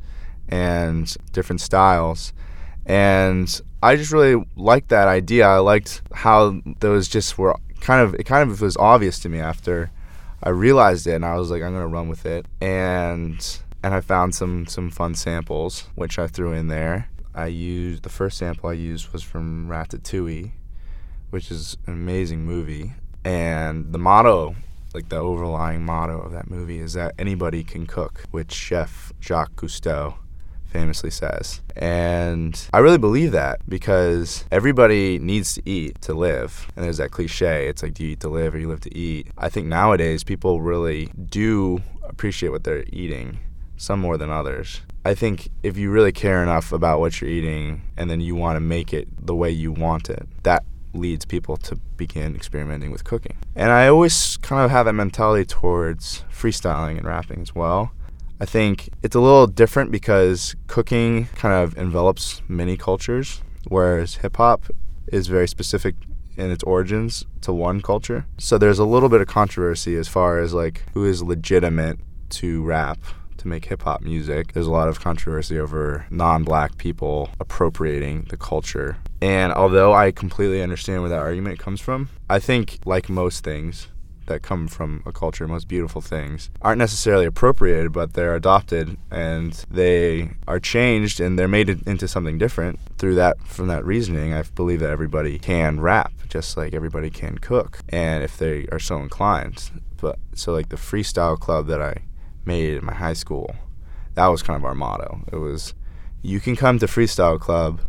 and 0.47 1.15
different 1.33 1.59
styles. 1.59 2.31
And 2.85 3.61
I 3.81 3.95
just 3.95 4.11
really 4.11 4.43
liked 4.55 4.89
that 4.89 5.07
idea. 5.07 5.47
I 5.47 5.57
liked 5.57 6.01
how 6.13 6.61
those 6.79 7.07
just 7.07 7.37
were 7.37 7.55
kind 7.81 8.01
of 8.01 8.15
it 8.15 8.23
kind 8.23 8.49
of 8.49 8.61
was 8.61 8.77
obvious 8.77 9.19
to 9.19 9.29
me 9.29 9.39
after 9.39 9.91
I 10.41 10.49
realized 10.49 11.05
it 11.07 11.13
and 11.13 11.25
I 11.25 11.35
was 11.35 11.51
like 11.51 11.61
I'm 11.61 11.73
to 11.73 11.87
run 11.87 12.09
with 12.09 12.25
it. 12.25 12.45
And 12.61 13.59
and 13.83 13.93
I 13.93 14.01
found 14.01 14.35
some 14.35 14.67
some 14.67 14.89
fun 14.89 15.15
samples 15.15 15.87
which 15.95 16.19
I 16.19 16.27
threw 16.27 16.51
in 16.51 16.67
there. 16.67 17.09
I 17.33 17.47
used 17.47 18.03
the 18.03 18.09
first 18.09 18.37
sample 18.37 18.69
I 18.69 18.73
used 18.73 19.11
was 19.11 19.21
from 19.21 19.67
Ratatouille, 19.67 20.51
which 21.31 21.51
is 21.51 21.75
an 21.85 21.93
amazing 21.93 22.45
movie. 22.45 22.93
And 23.25 23.91
the 23.91 23.97
motto, 23.97 24.55
like 24.93 25.09
the 25.09 25.17
overlying 25.17 25.83
motto 25.83 26.21
of 26.21 26.31
that 26.31 26.49
movie 26.49 26.79
is 26.79 26.93
that 26.93 27.15
anybody 27.19 27.63
can 27.63 27.87
cook, 27.87 28.23
which 28.31 28.53
chef 28.53 29.11
Jacques 29.19 29.55
Cousteau 29.55 30.15
famously 30.75 31.09
says. 31.09 31.61
And 31.77 32.67
I 32.73 32.79
really 32.79 32.97
believe 32.97 33.31
that 33.31 33.61
because 33.69 34.43
everybody 34.51 35.17
needs 35.19 35.53
to 35.53 35.61
eat 35.65 36.01
to 36.01 36.13
live. 36.13 36.69
And 36.75 36.83
there's 36.83 36.97
that 36.97 37.11
cliche 37.11 37.69
it's 37.69 37.81
like, 37.81 37.93
do 37.93 38.03
you 38.03 38.11
eat 38.11 38.19
to 38.19 38.29
live 38.29 38.53
or 38.53 38.59
you 38.59 38.67
live 38.67 38.81
to 38.81 38.97
eat? 38.97 39.27
I 39.37 39.47
think 39.47 39.67
nowadays 39.67 40.25
people 40.25 40.59
really 40.59 41.05
do 41.29 41.81
appreciate 42.03 42.49
what 42.49 42.65
they're 42.65 42.83
eating, 42.91 43.39
some 43.77 44.01
more 44.01 44.17
than 44.17 44.29
others. 44.29 44.81
I 45.05 45.13
think 45.13 45.49
if 45.63 45.77
you 45.77 45.91
really 45.91 46.11
care 46.11 46.43
enough 46.43 46.73
about 46.73 46.99
what 46.99 47.21
you're 47.21 47.29
eating 47.29 47.81
and 47.95 48.09
then 48.09 48.19
you 48.19 48.35
want 48.35 48.57
to 48.57 48.59
make 48.59 48.93
it 48.93 49.07
the 49.25 49.35
way 49.35 49.51
you 49.51 49.71
want 49.71 50.09
it, 50.09 50.27
that 50.43 50.65
leads 50.93 51.23
people 51.23 51.55
to 51.57 51.77
begin 51.95 52.35
experimenting 52.35 52.91
with 52.91 53.05
cooking. 53.05 53.37
And 53.55 53.71
I 53.71 53.87
always 53.87 54.35
kind 54.37 54.65
of 54.65 54.71
have 54.71 54.87
that 54.87 54.93
mentality 54.93 55.45
towards 55.45 56.25
freestyling 56.29 56.97
and 56.97 57.05
rapping 57.05 57.41
as 57.41 57.55
well. 57.55 57.91
I 58.39 58.45
think 58.45 58.89
it's 59.01 59.15
a 59.15 59.19
little 59.19 59.47
different 59.47 59.91
because 59.91 60.55
cooking 60.67 61.27
kind 61.35 61.53
of 61.53 61.77
envelops 61.77 62.41
many 62.47 62.75
cultures, 62.75 63.41
whereas 63.67 64.15
hip 64.15 64.37
hop 64.37 64.65
is 65.07 65.27
very 65.27 65.47
specific 65.47 65.95
in 66.37 66.51
its 66.51 66.63
origins 66.63 67.25
to 67.41 67.53
one 67.53 67.81
culture. 67.81 68.25
So 68.37 68.57
there's 68.57 68.79
a 68.79 68.85
little 68.85 69.09
bit 69.09 69.21
of 69.21 69.27
controversy 69.27 69.95
as 69.95 70.07
far 70.07 70.39
as 70.39 70.53
like 70.53 70.83
who 70.93 71.05
is 71.05 71.23
legitimate 71.23 71.99
to 72.31 72.61
rap 72.63 72.99
to 73.37 73.47
make 73.47 73.65
hip 73.65 73.83
hop 73.83 74.01
music. 74.01 74.53
There's 74.53 74.67
a 74.67 74.71
lot 74.71 74.87
of 74.89 74.99
controversy 74.99 75.57
over 75.59 76.05
non 76.09 76.43
black 76.43 76.77
people 76.77 77.29
appropriating 77.39 78.25
the 78.29 78.37
culture. 78.37 78.97
And 79.21 79.53
although 79.53 79.93
I 79.93 80.11
completely 80.11 80.61
understand 80.61 81.01
where 81.01 81.09
that 81.09 81.19
argument 81.19 81.59
comes 81.59 81.79
from, 81.79 82.09
I 82.29 82.39
think, 82.39 82.79
like 82.85 83.07
most 83.07 83.43
things, 83.43 83.87
that 84.27 84.41
come 84.41 84.67
from 84.67 85.03
a 85.05 85.11
culture, 85.11 85.47
most 85.47 85.67
beautiful 85.67 86.01
things, 86.01 86.49
aren't 86.61 86.79
necessarily 86.79 87.25
appropriated, 87.25 87.91
but 87.91 88.13
they're 88.13 88.35
adopted 88.35 88.97
and 89.11 89.65
they 89.69 90.31
are 90.47 90.59
changed 90.59 91.19
and 91.19 91.37
they're 91.37 91.47
made 91.47 91.69
into 91.69 92.07
something 92.07 92.37
different. 92.37 92.79
Through 92.97 93.15
that, 93.15 93.41
from 93.41 93.67
that 93.67 93.85
reasoning, 93.85 94.33
I 94.33 94.43
believe 94.43 94.79
that 94.79 94.89
everybody 94.89 95.37
can 95.39 95.79
rap 95.79 96.11
just 96.35 96.57
like 96.57 96.73
everybody 96.73 97.09
can 97.09 97.37
cook, 97.37 97.79
and 97.87 98.21
if 98.21 98.37
they 98.37 98.67
are 98.71 98.79
so 98.79 98.97
inclined. 98.97 99.71
But 100.01 100.19
so, 100.33 100.51
like 100.51 100.67
the 100.67 100.75
freestyle 100.75 101.39
club 101.39 101.67
that 101.67 101.81
I 101.81 102.03
made 102.43 102.77
in 102.77 102.85
my 102.85 102.93
high 102.93 103.13
school, 103.13 103.55
that 104.15 104.27
was 104.27 104.43
kind 104.43 104.57
of 104.57 104.65
our 104.65 104.75
motto. 104.75 105.21
It 105.31 105.37
was, 105.37 105.73
you 106.21 106.41
can 106.41 106.57
come 106.57 106.77
to 106.79 106.87
freestyle 106.87 107.39
club, 107.39 107.81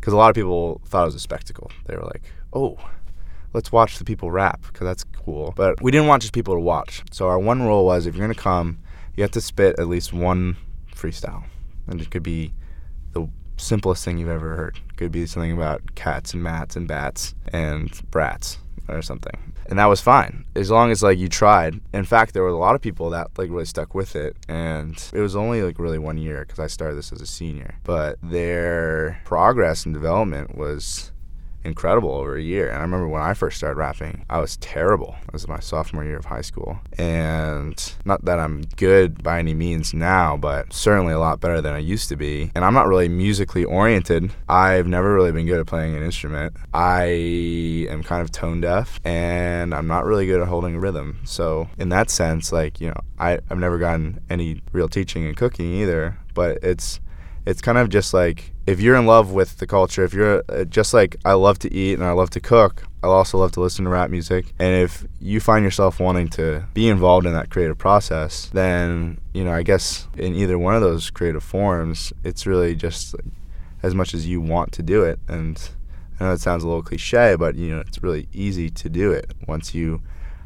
because 0.00 0.14
a 0.14 0.16
lot 0.16 0.30
of 0.30 0.34
people 0.34 0.80
thought 0.86 1.02
it 1.02 1.06
was 1.06 1.14
a 1.16 1.20
spectacle. 1.20 1.70
They 1.86 1.96
were 1.96 2.04
like, 2.04 2.22
oh 2.52 2.78
let's 3.52 3.72
watch 3.72 3.98
the 3.98 4.04
people 4.04 4.30
rap 4.30 4.62
because 4.62 4.86
that's 4.86 5.04
cool. 5.24 5.52
But 5.56 5.82
we 5.82 5.90
didn't 5.90 6.06
want 6.06 6.22
just 6.22 6.34
people 6.34 6.54
to 6.54 6.60
watch. 6.60 7.02
So 7.10 7.28
our 7.28 7.38
one 7.38 7.62
rule 7.62 7.84
was 7.84 8.06
if 8.06 8.14
you're 8.14 8.26
gonna 8.26 8.34
come, 8.34 8.78
you 9.16 9.22
have 9.22 9.30
to 9.32 9.40
spit 9.40 9.78
at 9.78 9.88
least 9.88 10.12
one 10.12 10.56
freestyle, 10.94 11.44
and 11.86 12.00
it 12.00 12.10
could 12.10 12.22
be 12.22 12.52
the 13.12 13.28
simplest 13.56 14.04
thing 14.04 14.18
you've 14.18 14.28
ever 14.28 14.56
heard. 14.56 14.78
It 14.90 14.96
could 14.96 15.12
be 15.12 15.26
something 15.26 15.52
about 15.52 15.94
cats 15.94 16.34
and 16.34 16.42
mats 16.42 16.76
and 16.76 16.88
bats 16.88 17.34
and 17.52 17.90
brats 18.10 18.58
or 18.88 19.02
something. 19.02 19.52
And 19.66 19.78
that 19.78 19.86
was 19.86 20.00
fine 20.00 20.44
as 20.56 20.70
long 20.70 20.90
as 20.90 21.02
like 21.02 21.18
you 21.18 21.28
tried. 21.28 21.80
In 21.94 22.04
fact, 22.04 22.34
there 22.34 22.42
were 22.42 22.48
a 22.48 22.56
lot 22.56 22.74
of 22.74 22.80
people 22.80 23.10
that 23.10 23.30
like 23.38 23.50
really 23.50 23.64
stuck 23.64 23.94
with 23.94 24.16
it, 24.16 24.36
and 24.48 25.02
it 25.12 25.20
was 25.20 25.36
only 25.36 25.62
like 25.62 25.78
really 25.78 25.98
one 25.98 26.18
year 26.18 26.44
because 26.46 26.58
I 26.58 26.66
started 26.66 26.96
this 26.96 27.12
as 27.12 27.20
a 27.20 27.26
senior. 27.26 27.76
But 27.84 28.18
their 28.22 29.20
progress 29.24 29.84
and 29.84 29.94
development 29.94 30.56
was 30.56 31.12
incredible 31.64 32.10
over 32.10 32.36
a 32.36 32.42
year. 32.42 32.68
And 32.68 32.78
I 32.78 32.82
remember 32.82 33.08
when 33.08 33.22
I 33.22 33.34
first 33.34 33.56
started 33.56 33.76
rapping, 33.76 34.24
I 34.28 34.38
was 34.38 34.56
terrible. 34.58 35.16
It 35.26 35.32
was 35.32 35.48
my 35.48 35.60
sophomore 35.60 36.04
year 36.04 36.16
of 36.16 36.24
high 36.24 36.40
school. 36.40 36.78
And 36.98 37.94
not 38.04 38.24
that 38.24 38.38
I'm 38.38 38.62
good 38.76 39.22
by 39.22 39.38
any 39.38 39.54
means 39.54 39.94
now, 39.94 40.36
but 40.36 40.72
certainly 40.72 41.12
a 41.12 41.18
lot 41.18 41.40
better 41.40 41.60
than 41.60 41.74
I 41.74 41.78
used 41.78 42.08
to 42.10 42.16
be. 42.16 42.50
And 42.54 42.64
I'm 42.64 42.74
not 42.74 42.86
really 42.86 43.08
musically 43.08 43.64
oriented. 43.64 44.32
I've 44.48 44.86
never 44.86 45.14
really 45.14 45.32
been 45.32 45.46
good 45.46 45.60
at 45.60 45.66
playing 45.66 45.94
an 45.94 46.02
instrument. 46.02 46.54
I 46.72 47.04
am 47.90 48.02
kind 48.02 48.22
of 48.22 48.30
tone 48.32 48.60
deaf 48.60 49.00
and 49.04 49.74
I'm 49.74 49.86
not 49.86 50.04
really 50.04 50.26
good 50.26 50.40
at 50.40 50.48
holding 50.48 50.78
rhythm. 50.78 51.20
So, 51.24 51.68
in 51.78 51.88
that 51.90 52.10
sense, 52.10 52.52
like, 52.52 52.80
you 52.80 52.88
know, 52.88 53.00
I, 53.18 53.38
I've 53.50 53.58
never 53.58 53.78
gotten 53.78 54.20
any 54.28 54.62
real 54.72 54.88
teaching 54.88 55.24
in 55.24 55.34
cooking 55.34 55.72
either, 55.74 56.18
but 56.34 56.58
it's 56.62 57.00
it's 57.46 57.60
kind 57.60 57.78
of 57.78 57.88
just 57.88 58.14
like 58.14 58.52
if 58.66 58.80
you're 58.80 58.96
in 58.96 59.06
love 59.06 59.32
with 59.32 59.58
the 59.58 59.66
culture, 59.66 60.04
if 60.04 60.14
you're 60.14 60.44
uh, 60.48 60.64
just 60.64 60.94
like 60.94 61.16
I 61.24 61.32
love 61.32 61.58
to 61.60 61.72
eat 61.72 61.94
and 61.94 62.04
I 62.04 62.12
love 62.12 62.30
to 62.30 62.40
cook, 62.40 62.84
I 63.02 63.08
also 63.08 63.38
love 63.38 63.52
to 63.52 63.60
listen 63.60 63.84
to 63.84 63.90
rap 63.90 64.10
music. 64.10 64.52
And 64.58 64.82
if 64.82 65.04
you 65.20 65.40
find 65.40 65.64
yourself 65.64 65.98
wanting 65.98 66.28
to 66.30 66.64
be 66.72 66.88
involved 66.88 67.26
in 67.26 67.32
that 67.32 67.50
creative 67.50 67.78
process, 67.78 68.46
then, 68.52 69.20
you 69.32 69.44
know, 69.44 69.52
I 69.52 69.62
guess 69.62 70.06
in 70.16 70.34
either 70.34 70.58
one 70.58 70.76
of 70.76 70.82
those 70.82 71.10
creative 71.10 71.42
forms, 71.42 72.12
it's 72.22 72.46
really 72.46 72.76
just 72.76 73.16
as 73.82 73.94
much 73.94 74.14
as 74.14 74.28
you 74.28 74.40
want 74.40 74.70
to 74.72 74.82
do 74.82 75.02
it. 75.02 75.18
And 75.26 75.60
I 76.20 76.24
know 76.24 76.32
it 76.32 76.40
sounds 76.40 76.62
a 76.62 76.68
little 76.68 76.82
cliche, 76.82 77.34
but 77.36 77.56
you 77.56 77.74
know 77.74 77.80
it's 77.80 78.00
really 78.02 78.28
easy 78.32 78.70
to 78.70 78.88
do 78.88 79.10
it 79.10 79.32
once 79.48 79.74
you 79.74 80.00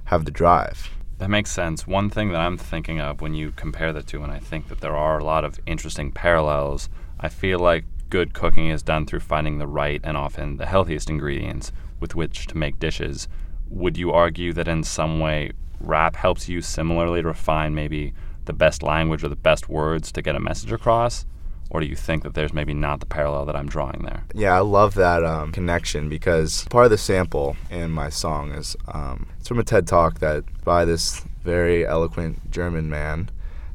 have 0.04 0.24
the 0.24 0.30
drive. 0.30 0.88
That 1.18 1.30
makes 1.30 1.50
sense. 1.50 1.86
One 1.86 2.10
thing 2.10 2.28
that 2.30 2.40
I'm 2.40 2.58
thinking 2.58 3.00
of 3.00 3.22
when 3.22 3.32
you 3.32 3.50
compare 3.52 3.92
the 3.92 4.02
two, 4.02 4.22
and 4.22 4.30
I 4.30 4.38
think 4.38 4.68
that 4.68 4.80
there 4.80 4.94
are 4.94 5.18
a 5.18 5.24
lot 5.24 5.44
of 5.44 5.58
interesting 5.64 6.12
parallels, 6.12 6.90
I 7.18 7.30
feel 7.30 7.58
like 7.58 7.86
good 8.10 8.34
cooking 8.34 8.68
is 8.68 8.82
done 8.82 9.06
through 9.06 9.20
finding 9.20 9.58
the 9.58 9.66
right 9.66 10.00
and 10.04 10.16
often 10.16 10.58
the 10.58 10.66
healthiest 10.66 11.08
ingredients 11.08 11.72
with 12.00 12.14
which 12.14 12.46
to 12.48 12.58
make 12.58 12.78
dishes. 12.78 13.28
Would 13.70 13.96
you 13.96 14.12
argue 14.12 14.52
that 14.52 14.68
in 14.68 14.84
some 14.84 15.18
way 15.18 15.52
rap 15.80 16.16
helps 16.16 16.48
you 16.50 16.60
similarly 16.60 17.22
to 17.22 17.28
refine 17.28 17.74
maybe 17.74 18.12
the 18.44 18.52
best 18.52 18.82
language 18.82 19.24
or 19.24 19.28
the 19.28 19.36
best 19.36 19.70
words 19.70 20.12
to 20.12 20.22
get 20.22 20.36
a 20.36 20.40
message 20.40 20.70
across? 20.70 21.24
Or 21.70 21.80
do 21.80 21.86
you 21.86 21.96
think 21.96 22.22
that 22.22 22.34
there's 22.34 22.52
maybe 22.52 22.74
not 22.74 23.00
the 23.00 23.06
parallel 23.06 23.44
that 23.46 23.56
I'm 23.56 23.68
drawing 23.68 24.02
there? 24.02 24.24
Yeah, 24.34 24.54
I 24.54 24.60
love 24.60 24.94
that 24.94 25.24
um, 25.24 25.52
connection 25.52 26.08
because 26.08 26.64
part 26.66 26.84
of 26.84 26.90
the 26.90 26.98
sample 26.98 27.56
in 27.70 27.90
my 27.90 28.08
song 28.08 28.52
is 28.52 28.76
um, 28.88 29.28
it's 29.38 29.48
from 29.48 29.58
a 29.58 29.64
TED 29.64 29.86
talk 29.86 30.20
that 30.20 30.44
by 30.64 30.84
this 30.84 31.24
very 31.42 31.86
eloquent 31.86 32.50
German 32.50 32.88
man 32.88 33.30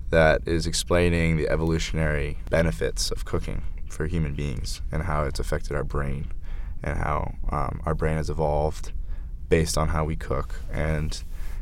that 0.10 0.42
is 0.46 0.68
explaining 0.68 1.38
the 1.38 1.50
evolutionary 1.50 2.38
benefits 2.50 3.12
of 3.12 3.26
cooking 3.26 3.64
for 3.90 4.08
human 4.08 4.36
beings 4.36 4.82
and 4.92 5.04
how 5.04 5.24
it's 5.24 5.40
affected 5.40 5.76
our 5.76 5.84
brain 5.84 6.32
and 6.84 6.98
how 6.98 7.36
um, 7.50 7.82
our 7.86 7.96
brain 7.96 8.18
has 8.18 8.30
evolved 8.30 8.92
based 9.50 9.78
on 9.78 9.90
how 9.90 10.04
we 10.04 10.16
cook. 10.16 10.56
And 10.72 11.22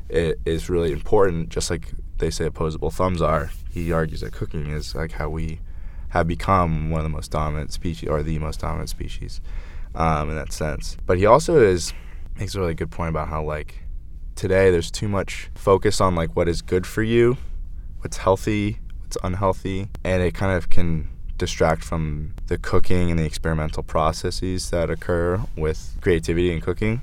it 0.09 0.39
is 0.45 0.69
really 0.69 0.91
important, 0.91 1.49
just 1.49 1.69
like 1.69 1.91
they 2.17 2.29
say 2.29 2.45
opposable 2.45 2.91
thumbs 2.91 3.21
are. 3.21 3.51
He 3.71 3.91
argues 3.91 4.21
that 4.21 4.33
cooking 4.33 4.71
is 4.71 4.95
like 4.95 5.13
how 5.13 5.29
we 5.29 5.59
have 6.09 6.27
become 6.27 6.89
one 6.89 6.99
of 6.99 7.03
the 7.03 7.09
most 7.09 7.31
dominant 7.31 7.71
species, 7.71 8.09
or 8.09 8.23
the 8.23 8.39
most 8.39 8.59
dominant 8.59 8.89
species, 8.89 9.41
um, 9.95 10.29
in 10.29 10.35
that 10.35 10.51
sense. 10.51 10.97
But 11.05 11.17
he 11.17 11.25
also 11.25 11.59
is 11.59 11.93
makes 12.37 12.55
a 12.55 12.59
really 12.59 12.73
good 12.73 12.91
point 12.91 13.09
about 13.09 13.27
how 13.27 13.43
like 13.43 13.83
today 14.35 14.71
there's 14.71 14.89
too 14.89 15.09
much 15.09 15.49
focus 15.55 15.99
on 15.99 16.15
like 16.15 16.35
what 16.35 16.47
is 16.47 16.61
good 16.61 16.87
for 16.87 17.03
you, 17.03 17.37
what's 17.99 18.17
healthy, 18.17 18.79
what's 19.01 19.17
unhealthy, 19.23 19.89
and 20.03 20.23
it 20.23 20.33
kind 20.33 20.55
of 20.55 20.69
can 20.69 21.09
distract 21.37 21.83
from 21.83 22.33
the 22.47 22.57
cooking 22.57 23.09
and 23.09 23.19
the 23.19 23.25
experimental 23.25 23.83
processes 23.83 24.69
that 24.69 24.89
occur 24.89 25.41
with 25.55 25.97
creativity 26.01 26.51
and 26.51 26.61
cooking. 26.61 27.01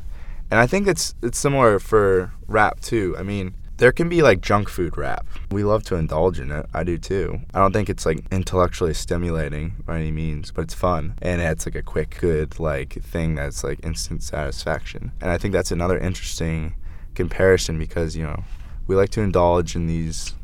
And 0.50 0.60
I 0.60 0.66
think 0.66 0.86
it's 0.86 1.14
it's 1.22 1.38
similar 1.38 1.78
for 1.78 2.32
rap 2.46 2.80
too. 2.80 3.16
I 3.18 3.22
mean, 3.22 3.54
there 3.78 3.92
can 3.92 4.08
be 4.08 4.22
like 4.22 4.40
junk 4.40 4.68
food 4.68 4.96
rap. 4.96 5.26
We 5.50 5.62
love 5.62 5.84
to 5.84 5.96
indulge 5.96 6.40
in 6.40 6.50
it. 6.50 6.66
I 6.72 6.82
do 6.82 6.96
too. 6.96 7.40
I 7.52 7.60
don't 7.60 7.72
think 7.72 7.90
it's 7.90 8.06
like 8.06 8.24
intellectually 8.30 8.94
stimulating 8.94 9.74
by 9.84 9.98
any 9.98 10.10
means, 10.10 10.50
but 10.50 10.62
it's 10.62 10.74
fun 10.74 11.14
and 11.20 11.42
it's 11.42 11.66
like 11.66 11.74
a 11.74 11.82
quick, 11.82 12.16
good 12.20 12.58
like 12.58 12.94
thing 13.02 13.34
that's 13.34 13.62
like 13.62 13.84
instant 13.84 14.22
satisfaction. 14.22 15.12
And 15.20 15.30
I 15.30 15.38
think 15.38 15.52
that's 15.52 15.70
another 15.70 15.98
interesting 15.98 16.74
comparison 17.14 17.78
because 17.78 18.16
you 18.16 18.22
know 18.22 18.44
we 18.86 18.96
like 18.96 19.10
to 19.10 19.20
indulge 19.20 19.76
in 19.76 19.86
these 19.86 20.34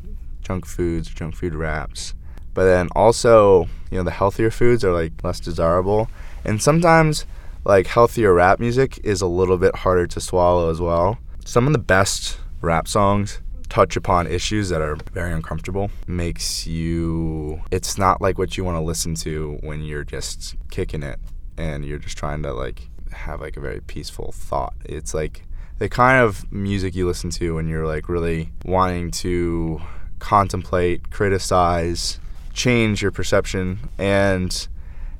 junk 0.41 0.65
foods, 0.65 1.07
junk 1.07 1.35
food 1.35 1.55
wraps, 1.55 2.13
but 2.53 2.65
then 2.65 2.89
also 2.95 3.63
you 3.89 3.97
know 3.97 4.03
the 4.03 4.11
healthier 4.11 4.51
foods 4.51 4.83
are 4.83 4.93
like 4.93 5.23
less 5.23 5.39
desirable, 5.39 6.09
and 6.45 6.61
sometimes 6.61 7.25
like 7.65 7.87
healthier 7.87 8.33
rap 8.33 8.59
music 8.59 8.99
is 9.03 9.21
a 9.21 9.27
little 9.27 9.57
bit 9.57 9.77
harder 9.77 10.05
to 10.05 10.19
swallow 10.19 10.69
as 10.69 10.81
well. 10.81 11.17
Some 11.45 11.65
of 11.65 11.73
the 11.73 11.79
best 11.79 12.37
rap 12.63 12.87
songs 12.87 13.41
touch 13.69 13.95
upon 13.95 14.27
issues 14.27 14.69
that 14.69 14.81
are 14.81 14.95
very 15.13 15.31
uncomfortable. 15.31 15.89
Makes 16.07 16.67
you 16.67 17.61
it's 17.71 17.97
not 17.97 18.21
like 18.21 18.37
what 18.37 18.55
you 18.55 18.63
want 18.63 18.77
to 18.77 18.81
listen 18.81 19.15
to 19.15 19.57
when 19.61 19.81
you're 19.81 20.03
just 20.03 20.55
kicking 20.69 21.03
it 21.03 21.19
and 21.57 21.83
you're 21.83 21.97
just 21.97 22.17
trying 22.17 22.43
to 22.43 22.53
like 22.53 22.87
have 23.11 23.41
like 23.41 23.57
a 23.57 23.59
very 23.59 23.81
peaceful 23.81 24.31
thought. 24.31 24.75
It's 24.85 25.13
like 25.13 25.43
the 25.79 25.89
kind 25.89 26.23
of 26.23 26.51
music 26.51 26.95
you 26.95 27.07
listen 27.07 27.31
to 27.31 27.55
when 27.55 27.67
you're 27.67 27.87
like 27.87 28.07
really 28.09 28.51
wanting 28.63 29.11
to 29.11 29.81
contemplate, 30.19 31.09
criticize, 31.09 32.19
change 32.53 33.01
your 33.01 33.11
perception 33.11 33.89
and 33.97 34.67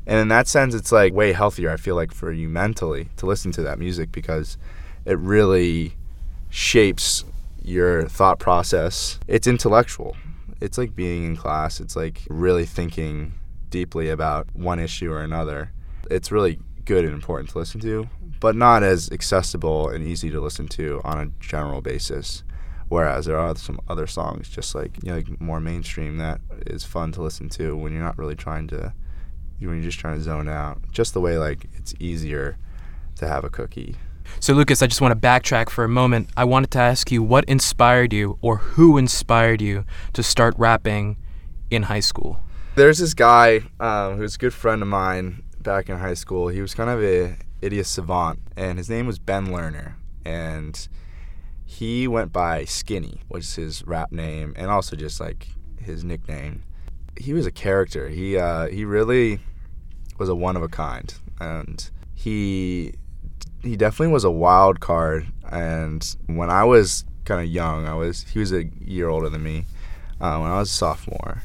and 0.05 0.19
in 0.19 0.27
that 0.27 0.47
sense 0.47 0.75
it's 0.75 0.91
like 0.91 1.11
way 1.11 1.33
healthier 1.33 1.71
I 1.71 1.77
feel 1.77 1.95
like 1.95 2.13
for 2.13 2.31
you 2.31 2.47
mentally 2.47 3.09
to 3.17 3.25
listen 3.25 3.51
to 3.53 3.63
that 3.63 3.79
music 3.79 4.11
because 4.11 4.57
it 5.05 5.17
really 5.17 5.95
shapes 6.51 7.25
your 7.63 8.07
thought 8.07 8.39
process. 8.39 9.19
It's 9.27 9.47
intellectual. 9.47 10.15
It's 10.61 10.77
like 10.77 10.95
being 10.95 11.25
in 11.25 11.35
class. 11.35 11.79
It's 11.79 11.95
like 11.95 12.21
really 12.29 12.65
thinking 12.65 13.33
deeply 13.69 14.09
about 14.09 14.47
one 14.53 14.79
issue 14.79 15.11
or 15.11 15.21
another. 15.21 15.71
It's 16.11 16.31
really 16.31 16.59
good 16.85 17.05
and 17.05 17.13
important 17.13 17.49
to 17.49 17.57
listen 17.57 17.79
to, 17.81 18.07
but 18.39 18.55
not 18.55 18.83
as 18.83 19.09
accessible 19.11 19.89
and 19.89 20.05
easy 20.05 20.29
to 20.29 20.39
listen 20.39 20.67
to 20.67 21.01
on 21.03 21.19
a 21.19 21.43
general 21.43 21.81
basis. 21.81 22.43
Whereas 22.89 23.25
there 23.25 23.39
are 23.39 23.55
some 23.55 23.79
other 23.87 24.05
songs, 24.05 24.49
just 24.49 24.75
like 24.75 25.01
you 25.03 25.09
know, 25.09 25.15
like 25.17 25.41
more 25.41 25.59
mainstream, 25.59 26.17
that 26.17 26.41
is 26.67 26.83
fun 26.83 27.11
to 27.13 27.23
listen 27.23 27.49
to 27.49 27.75
when 27.75 27.93
you're 27.93 28.03
not 28.03 28.17
really 28.17 28.35
trying 28.35 28.67
to, 28.67 28.93
when 29.59 29.75
you're 29.75 29.81
just 29.81 29.99
trying 29.99 30.17
to 30.17 30.23
zone 30.23 30.49
out. 30.49 30.79
Just 30.91 31.13
the 31.13 31.21
way 31.21 31.37
like 31.37 31.65
it's 31.75 31.95
easier 31.99 32.57
to 33.15 33.27
have 33.27 33.43
a 33.43 33.49
cookie. 33.49 33.95
So, 34.39 34.53
Lucas, 34.53 34.81
I 34.81 34.87
just 34.87 35.01
want 35.01 35.19
to 35.19 35.27
backtrack 35.27 35.69
for 35.69 35.83
a 35.83 35.89
moment. 35.89 36.29
I 36.35 36.43
wanted 36.43 36.71
to 36.71 36.79
ask 36.79 37.11
you 37.11 37.23
what 37.23 37.45
inspired 37.45 38.13
you 38.13 38.37
or 38.41 38.57
who 38.57 38.97
inspired 38.97 39.61
you 39.61 39.85
to 40.13 40.23
start 40.23 40.55
rapping 40.57 41.17
in 41.73 41.83
high 41.83 41.99
school? 41.99 42.39
There's 42.75 42.99
this 42.99 43.13
guy 43.13 43.61
um, 43.79 44.17
who's 44.17 44.35
a 44.35 44.37
good 44.37 44.53
friend 44.53 44.81
of 44.81 44.87
mine 44.87 45.43
back 45.59 45.89
in 45.89 45.97
high 45.97 46.13
school. 46.13 46.47
He 46.47 46.61
was 46.61 46.73
kind 46.73 46.89
of 46.89 47.03
a 47.03 47.35
idiot 47.61 47.85
savant, 47.85 48.39
and 48.55 48.77
his 48.77 48.89
name 48.89 49.07
was 49.07 49.19
Ben 49.19 49.47
Lerner. 49.47 49.95
And 50.25 50.87
he 51.65 52.07
went 52.07 52.31
by 52.31 52.65
Skinny, 52.65 53.21
which 53.27 53.43
is 53.43 53.55
his 53.55 53.87
rap 53.87 54.11
name, 54.11 54.53
and 54.55 54.69
also 54.69 54.95
just 54.95 55.19
like 55.19 55.47
his 55.81 56.03
nickname. 56.03 56.63
He 57.19 57.33
was 57.33 57.45
a 57.45 57.51
character. 57.51 58.09
He 58.09 58.37
uh, 58.37 58.67
he 58.67 58.85
really 58.85 59.39
was 60.17 60.29
a 60.29 60.35
one 60.35 60.55
of 60.55 60.63
a 60.63 60.67
kind, 60.67 61.13
and 61.39 61.89
he 62.15 62.93
he 63.63 63.75
definitely 63.75 64.13
was 64.13 64.23
a 64.23 64.31
wild 64.31 64.79
card. 64.79 65.27
And 65.49 66.15
when 66.27 66.49
I 66.49 66.63
was 66.63 67.05
kind 67.25 67.41
of 67.41 67.47
young, 67.47 67.87
I 67.87 67.93
was 67.93 68.23
he 68.23 68.39
was 68.39 68.51
a 68.51 68.65
year 68.79 69.09
older 69.09 69.29
than 69.29 69.43
me. 69.43 69.65
Uh, 70.19 70.37
when 70.39 70.51
I 70.51 70.59
was 70.59 70.69
a 70.69 70.73
sophomore, 70.73 71.43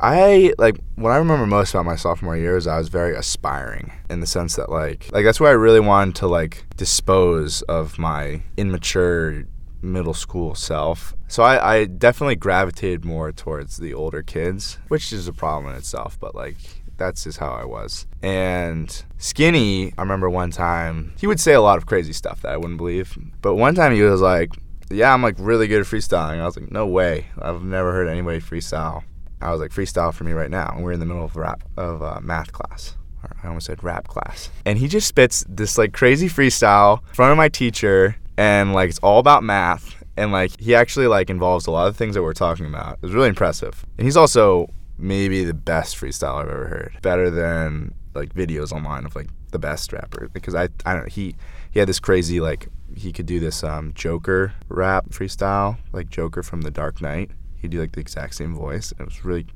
I 0.00 0.52
like 0.58 0.78
what 0.96 1.10
I 1.10 1.16
remember 1.16 1.46
most 1.46 1.74
about 1.74 1.86
my 1.86 1.96
sophomore 1.96 2.36
year 2.36 2.56
is 2.56 2.66
I 2.66 2.78
was 2.78 2.88
very 2.88 3.16
aspiring 3.16 3.92
in 4.10 4.20
the 4.20 4.26
sense 4.26 4.56
that 4.56 4.70
like 4.70 5.08
like 5.12 5.24
that's 5.24 5.40
where 5.40 5.50
I 5.50 5.54
really 5.54 5.80
wanted 5.80 6.14
to 6.16 6.26
like 6.26 6.64
dispose 6.76 7.62
of 7.62 7.98
my 7.98 8.42
immature 8.56 9.44
middle 9.82 10.14
school 10.14 10.54
self. 10.54 11.14
So 11.28 11.42
I, 11.42 11.76
I 11.76 11.84
definitely 11.84 12.36
gravitated 12.36 13.04
more 13.04 13.32
towards 13.32 13.78
the 13.78 13.94
older 13.94 14.22
kids, 14.22 14.78
which 14.88 15.12
is 15.12 15.28
a 15.28 15.32
problem 15.32 15.72
in 15.72 15.78
itself, 15.78 16.18
but 16.18 16.34
like 16.34 16.56
that's 16.96 17.24
just 17.24 17.38
how 17.38 17.52
I 17.52 17.64
was. 17.64 18.06
And 18.22 19.04
Skinny, 19.18 19.92
I 19.96 20.02
remember 20.02 20.30
one 20.30 20.50
time, 20.50 21.14
he 21.18 21.26
would 21.26 21.40
say 21.40 21.54
a 21.54 21.60
lot 21.60 21.78
of 21.78 21.86
crazy 21.86 22.12
stuff 22.12 22.42
that 22.42 22.52
I 22.52 22.56
wouldn't 22.56 22.78
believe. 22.78 23.16
But 23.42 23.54
one 23.54 23.74
time 23.74 23.94
he 23.94 24.02
was 24.02 24.20
like, 24.20 24.50
Yeah, 24.90 25.12
I'm 25.12 25.22
like 25.22 25.36
really 25.38 25.66
good 25.66 25.80
at 25.80 25.86
freestyling. 25.86 26.40
I 26.40 26.44
was 26.44 26.56
like, 26.56 26.70
No 26.70 26.86
way. 26.86 27.26
I've 27.40 27.62
never 27.62 27.92
heard 27.92 28.08
anybody 28.08 28.40
freestyle. 28.40 29.04
I 29.40 29.50
was 29.50 29.60
like, 29.60 29.70
Freestyle 29.70 30.14
for 30.14 30.24
me 30.24 30.32
right 30.32 30.50
now. 30.50 30.72
And 30.74 30.82
we're 30.82 30.92
in 30.92 31.00
the 31.00 31.06
middle 31.06 31.24
of 31.24 31.36
rap 31.36 31.62
of 31.76 32.02
uh, 32.02 32.20
math 32.22 32.52
class. 32.52 32.96
I 33.42 33.48
almost 33.48 33.66
said 33.66 33.82
rap 33.82 34.08
class. 34.08 34.50
And 34.64 34.78
he 34.78 34.88
just 34.88 35.08
spits 35.08 35.44
this 35.48 35.76
like 35.78 35.92
crazy 35.92 36.28
freestyle 36.28 37.00
in 37.08 37.14
front 37.14 37.32
of 37.32 37.36
my 37.36 37.48
teacher 37.48 38.16
and 38.36 38.72
like 38.72 38.90
it's 38.90 38.98
all 39.00 39.18
about 39.18 39.42
math 39.42 40.04
and 40.16 40.32
like 40.32 40.58
he 40.60 40.74
actually 40.74 41.06
like 41.06 41.30
involves 41.30 41.66
a 41.66 41.70
lot 41.70 41.88
of 41.88 41.96
things 41.96 42.14
that 42.14 42.22
we're 42.22 42.32
talking 42.32 42.66
about. 42.66 42.94
It 42.94 43.02
was 43.02 43.12
really 43.12 43.28
impressive. 43.28 43.84
And 43.98 44.06
he's 44.06 44.16
also 44.16 44.70
maybe 44.98 45.44
the 45.44 45.54
best 45.54 45.96
freestyle 45.96 46.36
I've 46.42 46.48
ever 46.48 46.68
heard. 46.68 46.98
Better 47.02 47.30
than 47.30 47.94
like 48.14 48.34
videos 48.34 48.72
online 48.72 49.04
of 49.04 49.14
like 49.14 49.28
the 49.50 49.58
best 49.58 49.92
rapper 49.92 50.28
because 50.32 50.54
I 50.54 50.64
I 50.84 50.94
don't 50.94 51.02
know 51.02 51.08
he 51.08 51.36
he 51.70 51.78
had 51.78 51.88
this 51.88 52.00
crazy 52.00 52.40
like 52.40 52.68
he 52.94 53.12
could 53.12 53.26
do 53.26 53.38
this 53.40 53.62
um, 53.62 53.92
Joker 53.94 54.54
rap 54.68 55.10
freestyle 55.10 55.76
like 55.92 56.08
Joker 56.08 56.42
from 56.42 56.62
The 56.62 56.70
Dark 56.70 57.00
Knight. 57.02 57.30
He'd 57.58 57.70
do 57.70 57.80
like 57.80 57.92
the 57.92 58.00
exact 58.00 58.34
same 58.34 58.54
voice. 58.54 58.92
It 58.98 59.04
was 59.04 59.24
really 59.24 59.46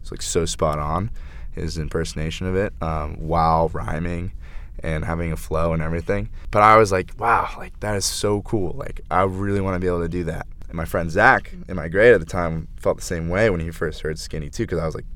it's 0.00 0.10
like 0.10 0.22
so 0.22 0.44
spot 0.44 0.78
on 0.78 1.10
his 1.52 1.78
impersonation 1.78 2.46
of 2.46 2.56
it 2.56 2.72
um, 2.80 3.16
while 3.16 3.68
rhyming 3.68 4.32
and 4.80 5.04
having 5.04 5.32
a 5.32 5.36
flow 5.36 5.72
and 5.72 5.82
everything. 5.82 6.28
But 6.50 6.62
I 6.62 6.76
was 6.76 6.92
like, 6.92 7.12
wow, 7.18 7.50
like 7.58 7.78
that 7.80 7.96
is 7.96 8.04
so 8.04 8.42
cool. 8.42 8.72
Like 8.76 9.00
I 9.10 9.22
really 9.22 9.60
want 9.60 9.74
to 9.74 9.80
be 9.80 9.86
able 9.86 10.02
to 10.02 10.08
do 10.08 10.24
that. 10.24 10.46
And 10.68 10.76
my 10.76 10.84
friend 10.84 11.10
Zach 11.10 11.52
in 11.68 11.76
my 11.76 11.88
grade 11.88 12.14
at 12.14 12.20
the 12.20 12.26
time 12.26 12.68
felt 12.76 12.98
the 12.98 13.02
same 13.04 13.28
way 13.28 13.50
when 13.50 13.60
he 13.60 13.70
first 13.70 14.02
heard 14.02 14.18
Skinny 14.18 14.50
too, 14.50 14.64
because 14.64 14.78
I 14.78 14.86
was 14.86 14.94
like, 14.94 15.06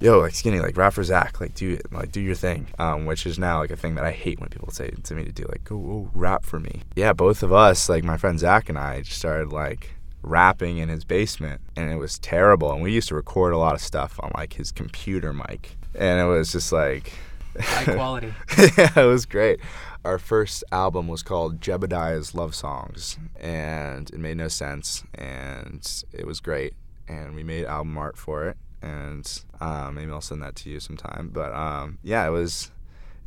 yo, 0.00 0.18
like 0.18 0.34
Skinny, 0.34 0.60
like 0.60 0.76
rap 0.76 0.92
for 0.92 1.04
Zach, 1.04 1.40
like 1.40 1.54
do 1.54 1.78
like 1.90 2.12
do 2.12 2.20
your 2.20 2.34
thing. 2.34 2.68
Um, 2.78 3.06
which 3.06 3.26
is 3.26 3.38
now 3.38 3.58
like 3.58 3.70
a 3.70 3.76
thing 3.76 3.94
that 3.96 4.04
I 4.04 4.12
hate 4.12 4.40
when 4.40 4.48
people 4.48 4.70
say 4.70 4.90
to 4.90 5.14
me 5.14 5.24
to 5.24 5.32
do, 5.32 5.44
like 5.48 5.64
go, 5.64 5.78
go 5.78 6.10
rap 6.14 6.44
for 6.44 6.60
me. 6.60 6.82
Yeah, 6.94 7.12
both 7.12 7.42
of 7.42 7.52
us, 7.52 7.88
like 7.88 8.04
my 8.04 8.16
friend 8.16 8.38
Zach 8.38 8.68
and 8.68 8.78
I, 8.78 9.00
just 9.00 9.18
started 9.18 9.52
like 9.52 9.94
rapping 10.22 10.78
in 10.78 10.88
his 10.88 11.04
basement, 11.04 11.60
and 11.76 11.90
it 11.90 11.96
was 11.96 12.18
terrible. 12.18 12.72
And 12.72 12.82
we 12.82 12.92
used 12.92 13.08
to 13.08 13.14
record 13.14 13.52
a 13.52 13.58
lot 13.58 13.74
of 13.74 13.80
stuff 13.80 14.18
on 14.22 14.30
like 14.36 14.54
his 14.54 14.72
computer 14.72 15.32
mic, 15.32 15.76
and 15.94 16.20
it 16.20 16.24
was 16.24 16.52
just 16.52 16.72
like 16.72 17.12
High 17.60 17.94
quality. 17.94 18.32
yeah, 18.78 18.98
it 18.98 19.06
was 19.06 19.26
great. 19.26 19.60
Our 20.04 20.18
first 20.18 20.64
album 20.72 21.06
was 21.06 21.22
called 21.22 21.60
Jebediah's 21.60 22.34
Love 22.34 22.56
Songs, 22.56 23.18
and 23.38 24.10
it 24.10 24.18
made 24.18 24.36
no 24.36 24.48
sense, 24.48 25.04
and 25.14 25.86
it 26.12 26.26
was 26.26 26.40
great. 26.40 26.74
And 27.06 27.36
we 27.36 27.44
made 27.44 27.66
album 27.66 27.96
art 27.96 28.16
for 28.16 28.48
it, 28.48 28.56
and 28.80 29.44
um, 29.60 29.94
maybe 29.94 30.10
I'll 30.10 30.20
send 30.20 30.42
that 30.42 30.56
to 30.56 30.70
you 30.70 30.80
sometime. 30.80 31.30
But 31.32 31.52
um, 31.54 31.98
yeah, 32.02 32.26
it 32.26 32.30
was 32.30 32.72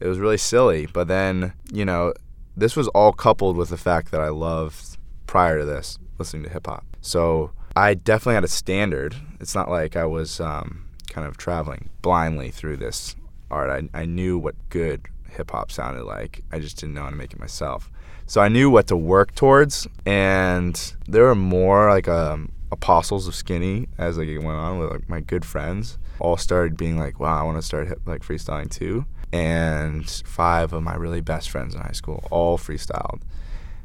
it 0.02 0.08
was 0.08 0.20
really 0.20 0.38
silly. 0.38 0.86
But 0.86 1.08
then 1.08 1.54
you 1.72 1.86
know, 1.86 2.14
this 2.58 2.76
was 2.76 2.90
all 2.90 3.14
coupled 3.14 3.56
with 3.56 3.70
the 3.70 3.78
fact 3.78 4.12
that 4.12 4.20
I 4.20 4.30
loved 4.30 4.98
prior 5.28 5.60
to 5.60 5.66
this 5.66 5.98
listening 6.18 6.44
to 6.44 6.50
hip 6.50 6.68
hop. 6.68 6.86
So 7.00 7.52
I 7.76 7.94
definitely 7.94 8.36
had 8.36 8.44
a 8.44 8.50
standard. 8.50 9.16
It's 9.40 9.56
not 9.56 9.70
like 9.70 9.96
I 9.96 10.06
was 10.06 10.42
um, 10.42 10.86
kind 11.10 11.26
of 11.26 11.38
traveling 11.38 11.90
blindly 12.02 12.52
through 12.52 12.78
this 12.78 13.16
art. 13.50 13.70
I, 13.70 14.02
I 14.02 14.06
knew 14.06 14.38
what 14.38 14.56
good 14.70 15.08
hip 15.36 15.52
hop 15.52 15.72
sounded 15.72 16.04
like. 16.04 16.44
I 16.52 16.60
just 16.60 16.78
didn't 16.78 16.96
know 16.96 17.04
how 17.04 17.10
to 17.10 17.16
make 17.16 17.34
it 17.34 17.40
myself. 17.40 17.90
So 18.28 18.42
I 18.42 18.48
knew 18.48 18.70
what 18.70 18.88
to 18.88 18.98
work 18.98 19.36
towards, 19.36 19.88
and 20.06 20.76
there 21.08 21.24
were 21.24 21.36
more 21.36 21.90
like 21.90 22.08
um, 22.08 22.52
apostles 22.72 23.28
of 23.28 23.36
skinny 23.36 23.88
as 23.98 24.18
like 24.18 24.28
it 24.28 24.40
went 24.40 24.58
on 24.58 24.80
with 24.80 24.92
like 24.92 25.10
my 25.10 25.20
good 25.20 25.46
friends. 25.46 25.98
All 26.20 26.38
started 26.38 26.78
being 26.78 26.98
like, 26.98 27.20
"Wow, 27.20 27.40
I 27.40 27.44
want 27.44 27.58
to 27.58 27.62
start 27.62 27.88
hip, 27.88 28.02
like 28.06 28.24
freestyling 28.24 28.72
too." 28.72 29.06
And 29.32 30.10
five 30.26 30.74
of 30.74 30.82
my 30.82 30.96
really 30.96 31.22
best 31.22 31.50
friends 31.50 31.76
in 31.76 31.82
high 31.82 31.92
school 31.92 32.26
all 32.32 32.58
freestyled. 32.58 33.22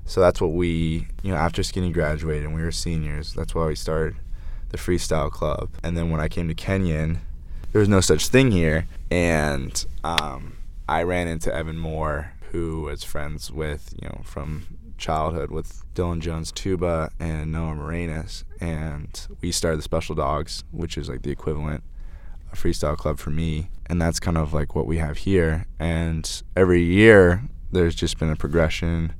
So 0.06 0.20
that's 0.20 0.40
what 0.40 0.52
we, 0.52 1.06
you 1.22 1.30
know, 1.32 1.36
after 1.36 1.62
Skinny 1.62 1.92
graduated 1.92 2.44
and 2.44 2.54
we 2.54 2.62
were 2.62 2.72
seniors, 2.72 3.32
that's 3.32 3.54
why 3.54 3.66
we 3.66 3.74
started 3.76 4.16
the 4.70 4.78
freestyle 4.78 5.30
club. 5.30 5.70
And 5.84 5.96
then 5.96 6.10
when 6.10 6.20
I 6.20 6.28
came 6.28 6.48
to 6.48 6.54
Kenyon, 6.54 7.20
there 7.72 7.78
was 7.78 7.88
no 7.88 8.00
such 8.00 8.28
thing 8.28 8.50
here, 8.50 8.86
and 9.10 9.84
um, 10.02 10.54
I 10.90 11.04
ran 11.04 11.28
into 11.28 11.54
Evan 11.54 11.78
Moore, 11.78 12.32
who 12.50 12.82
was 12.82 13.04
friends 13.04 13.52
with, 13.52 13.94
you 14.02 14.08
know, 14.08 14.22
from 14.24 14.66
childhood 14.98 15.52
with 15.52 15.84
Dylan 15.94 16.18
Jones 16.18 16.50
Tuba 16.50 17.12
and 17.20 17.52
Noah 17.52 17.76
Morenas, 17.76 18.42
and 18.60 19.28
we 19.40 19.52
started 19.52 19.76
the 19.76 19.84
Special 19.84 20.16
Dogs, 20.16 20.64
which 20.72 20.98
is 20.98 21.08
like 21.08 21.22
the 21.22 21.30
equivalent 21.30 21.84
freestyle 22.56 22.96
club 22.96 23.20
for 23.20 23.30
me, 23.30 23.70
and 23.86 24.02
that's 24.02 24.18
kind 24.18 24.36
of 24.36 24.52
like 24.52 24.74
what 24.74 24.84
we 24.84 24.98
have 24.98 25.18
here. 25.18 25.64
And 25.78 26.42
every 26.56 26.82
year, 26.82 27.44
there's 27.70 27.94
just 27.94 28.18
been 28.18 28.28
a 28.30 28.34
progression 28.34 29.14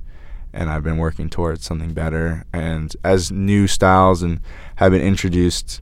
and 0.51 0.69
I've 0.69 0.83
been 0.83 0.97
working 0.97 1.29
towards 1.29 1.63
something 1.63 1.93
better. 1.93 2.43
And 2.51 2.93
as 3.05 3.31
new 3.31 3.67
styles 3.67 4.21
and 4.21 4.41
have 4.75 4.91
been 4.91 5.01
introduced 5.01 5.79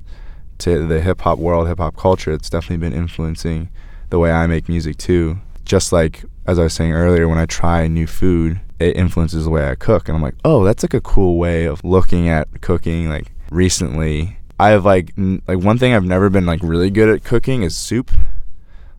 to 0.60 0.86
the 0.86 1.01
hip 1.01 1.22
hop 1.22 1.39
world, 1.39 1.67
hip 1.67 1.79
hop 1.79 1.98
culture, 1.98 2.31
it's 2.31 2.51
definitely 2.51 2.77
been 2.77 2.96
influencing 2.96 3.69
the 4.12 4.19
way 4.19 4.31
I 4.31 4.46
make 4.46 4.69
music 4.69 4.98
too. 4.98 5.39
Just 5.69 5.91
like 5.93 6.23
as 6.47 6.57
I 6.57 6.63
was 6.63 6.73
saying 6.73 6.93
earlier, 6.93 7.27
when 7.27 7.38
I 7.38 7.45
try 7.45 7.85
new 7.85 8.07
food, 8.07 8.59
it 8.79 8.97
influences 8.97 9.43
the 9.43 9.51
way 9.51 9.69
I 9.69 9.75
cook, 9.75 10.09
and 10.09 10.15
I'm 10.15 10.23
like, 10.23 10.33
oh, 10.43 10.63
that's 10.63 10.81
like 10.83 10.95
a 10.95 11.01
cool 11.01 11.38
way 11.38 11.65
of 11.65 11.83
looking 11.83 12.27
at 12.27 12.61
cooking. 12.61 13.07
Like 13.07 13.31
recently, 13.51 14.39
I 14.59 14.69
have 14.69 14.83
like 14.83 15.13
n- 15.15 15.43
like 15.47 15.59
one 15.59 15.77
thing 15.77 15.93
I've 15.93 16.03
never 16.03 16.31
been 16.31 16.47
like 16.47 16.61
really 16.63 16.89
good 16.89 17.07
at 17.07 17.23
cooking 17.23 17.61
is 17.61 17.77
soup. 17.77 18.09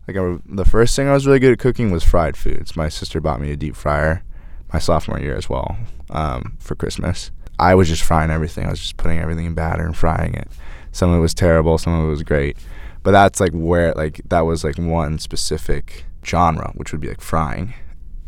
Like 0.07 0.15
I, 0.15 0.37
the 0.45 0.63
first 0.63 0.95
thing 0.95 1.09
I 1.09 1.13
was 1.13 1.27
really 1.27 1.39
good 1.39 1.51
at 1.51 1.59
cooking 1.59 1.91
was 1.91 2.05
fried 2.05 2.37
foods. 2.37 2.77
My 2.77 2.87
sister 2.87 3.19
bought 3.19 3.41
me 3.41 3.51
a 3.51 3.57
deep 3.57 3.75
fryer 3.75 4.23
my 4.71 4.79
sophomore 4.79 5.19
year 5.19 5.35
as 5.35 5.49
well 5.49 5.75
um, 6.09 6.55
for 6.59 6.75
Christmas. 6.75 7.31
I 7.59 7.75
was 7.75 7.89
just 7.89 8.01
frying 8.01 8.31
everything. 8.31 8.65
I 8.65 8.69
was 8.69 8.79
just 8.79 8.95
putting 8.95 9.19
everything 9.19 9.45
in 9.45 9.53
batter 9.53 9.85
and 9.85 9.95
frying 9.95 10.33
it. 10.33 10.47
Some 10.93 11.11
of 11.11 11.17
it 11.17 11.21
was 11.21 11.33
terrible, 11.33 11.77
some 11.77 11.93
of 11.93 12.05
it 12.05 12.09
was 12.09 12.23
great. 12.23 12.55
But 13.03 13.11
that's 13.11 13.39
like 13.39 13.51
where 13.51 13.93
like 13.93 14.21
that 14.29 14.41
was 14.41 14.63
like 14.63 14.77
one 14.77 15.19
specific 15.19 16.05
genre, 16.25 16.71
which 16.75 16.91
would 16.91 17.01
be 17.01 17.09
like 17.09 17.21
frying, 17.21 17.73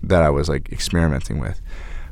that 0.02 0.24
I 0.24 0.30
was 0.30 0.50
like 0.50 0.72
experimenting 0.72 1.40
with. 1.40 1.62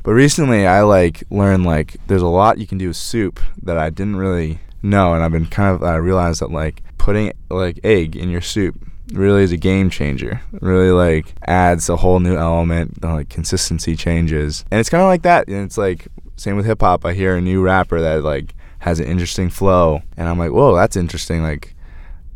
But 0.02 0.12
recently 0.12 0.66
I 0.66 0.82
like 0.82 1.24
learned 1.30 1.64
like 1.64 1.96
there's 2.06 2.22
a 2.22 2.26
lot 2.26 2.58
you 2.58 2.66
can 2.66 2.78
do 2.78 2.88
with 2.88 2.96
soup 2.96 3.38
that 3.62 3.78
I 3.78 3.90
didn't 3.90 4.16
really 4.16 4.58
know 4.82 5.14
and 5.14 5.22
I've 5.22 5.30
been 5.30 5.46
kind 5.46 5.74
of 5.74 5.82
I 5.84 5.94
realized 5.94 6.40
that 6.40 6.50
like 6.50 6.82
putting 6.98 7.32
like 7.50 7.78
egg 7.84 8.16
in 8.16 8.30
your 8.30 8.40
soup 8.40 8.76
really 9.12 9.42
is 9.42 9.52
a 9.52 9.56
game 9.56 9.90
changer. 9.90 10.40
really 10.60 10.90
like 10.90 11.34
adds 11.46 11.88
a 11.88 11.96
whole 11.96 12.20
new 12.20 12.36
element. 12.36 13.00
The 13.00 13.08
like 13.08 13.28
consistency 13.28 13.96
changes, 13.96 14.64
and 14.70 14.80
it's 14.80 14.90
kind 14.90 15.02
of 15.02 15.08
like 15.08 15.22
that. 15.22 15.48
And 15.48 15.64
it's 15.64 15.78
like 15.78 16.08
same 16.36 16.56
with 16.56 16.66
hip 16.66 16.80
hop. 16.80 17.04
I 17.04 17.12
hear 17.12 17.36
a 17.36 17.40
new 17.40 17.62
rapper 17.62 18.00
that 18.00 18.22
like 18.22 18.54
has 18.80 18.98
an 18.98 19.06
interesting 19.06 19.48
flow, 19.48 20.02
and 20.16 20.28
I'm 20.28 20.38
like, 20.38 20.50
whoa, 20.50 20.74
that's 20.74 20.96
interesting. 20.96 21.42
Like, 21.42 21.74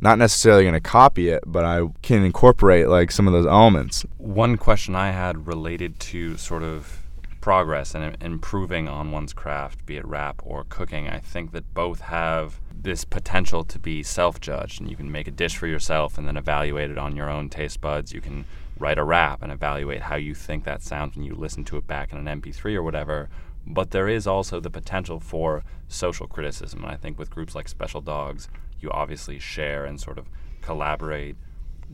not 0.01 0.19
necessarily 0.19 0.65
gonna 0.65 0.81
copy 0.81 1.29
it, 1.29 1.43
but 1.47 1.65
I 1.65 1.89
can 2.03 2.23
incorporate 2.23 2.89
like 2.89 3.11
some 3.11 3.27
of 3.27 3.33
those 3.33 3.47
elements. 3.47 4.05
One 4.19 4.57
question 4.57 4.95
I 4.95 5.11
had 5.11 5.47
related 5.47 5.99
to 6.01 6.37
sort 6.37 6.63
of 6.63 7.03
progress 7.47 7.95
and 7.95 8.17
improving 8.21 8.89
on 8.89 9.13
one's 9.13 9.33
craft, 9.33 9.87
be 9.87 9.97
it 9.97 10.05
rap 10.05 10.43
or 10.45 10.65
cooking. 10.69 11.09
I 11.09 11.21
think 11.21 11.53
that 11.53 11.73
both 11.75 12.01
have 12.01 12.61
this 12.73 13.05
potential 13.05 13.63
to 13.65 13.79
be 13.79 14.03
self 14.03 14.41
judged, 14.41 14.81
and 14.81 14.91
you 14.91 14.97
can 14.97 15.13
make 15.13 15.29
a 15.29 15.31
dish 15.31 15.57
for 15.57 15.69
yourself 15.69 16.19
and 16.19 16.27
then 16.27 16.37
evaluate 16.37 16.91
it 16.91 16.99
on 16.99 17.15
your 17.15 17.31
own 17.31 17.49
taste 17.49 17.81
buds. 17.81 18.13
You 18.13 18.21
can 18.21 18.47
write 18.79 18.99
a 18.99 19.05
rap 19.05 19.43
and 19.43 19.53
evaluate 19.53 20.03
how 20.03 20.17
you 20.17 20.35
think 20.35 20.65
that 20.65 20.83
sounds 20.83 21.15
when 21.15 21.25
you 21.25 21.35
listen 21.35 21.65
to 21.65 21.77
it 21.77 21.87
back 21.87 22.13
in 22.13 22.19
an 22.19 22.41
MP3 22.41 22.75
or 22.75 22.83
whatever. 22.83 23.29
But 23.65 23.93
there 23.93 24.09
is 24.09 24.27
also 24.27 24.61
the 24.61 24.71
potential 24.71 25.21
for 25.21 25.65
social 25.89 26.27
criticism. 26.27 26.83
And 26.83 26.93
I 26.93 26.97
think 26.97 27.19
with 27.19 27.31
groups 27.31 27.55
like 27.55 27.69
Special 27.69 28.01
Dogs, 28.01 28.49
you 28.87 28.92
obviously 28.92 29.38
share 29.38 29.85
and 29.85 30.01
sort 30.01 30.18
of 30.18 30.27
collaborate. 30.62 31.37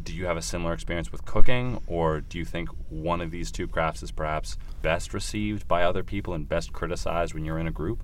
Do 0.03 0.15
you 0.15 0.27
have 0.27 0.37
a 0.37 0.43
similar 0.43 0.73
experience 0.73 1.13
with 1.13 1.25
cooking, 1.25 1.81
or 1.87 2.21
do 2.21 2.39
you 2.39 2.45
think 2.45 2.69
one 2.89 3.21
of 3.21 3.31
these 3.31 3.51
two 3.51 3.67
crafts 3.67 4.03
is 4.03 4.11
perhaps 4.11 4.57
best 4.81 5.13
received 5.13 5.69
by 5.69 5.83
other 5.83 6.03
people 6.03 6.35
and 6.35 6.49
best 6.49 6.73
criticized 6.73 7.35
when 7.35 7.45
you're 7.45 7.59
in 7.59 7.67
a 7.67 7.73
group? 7.73 8.03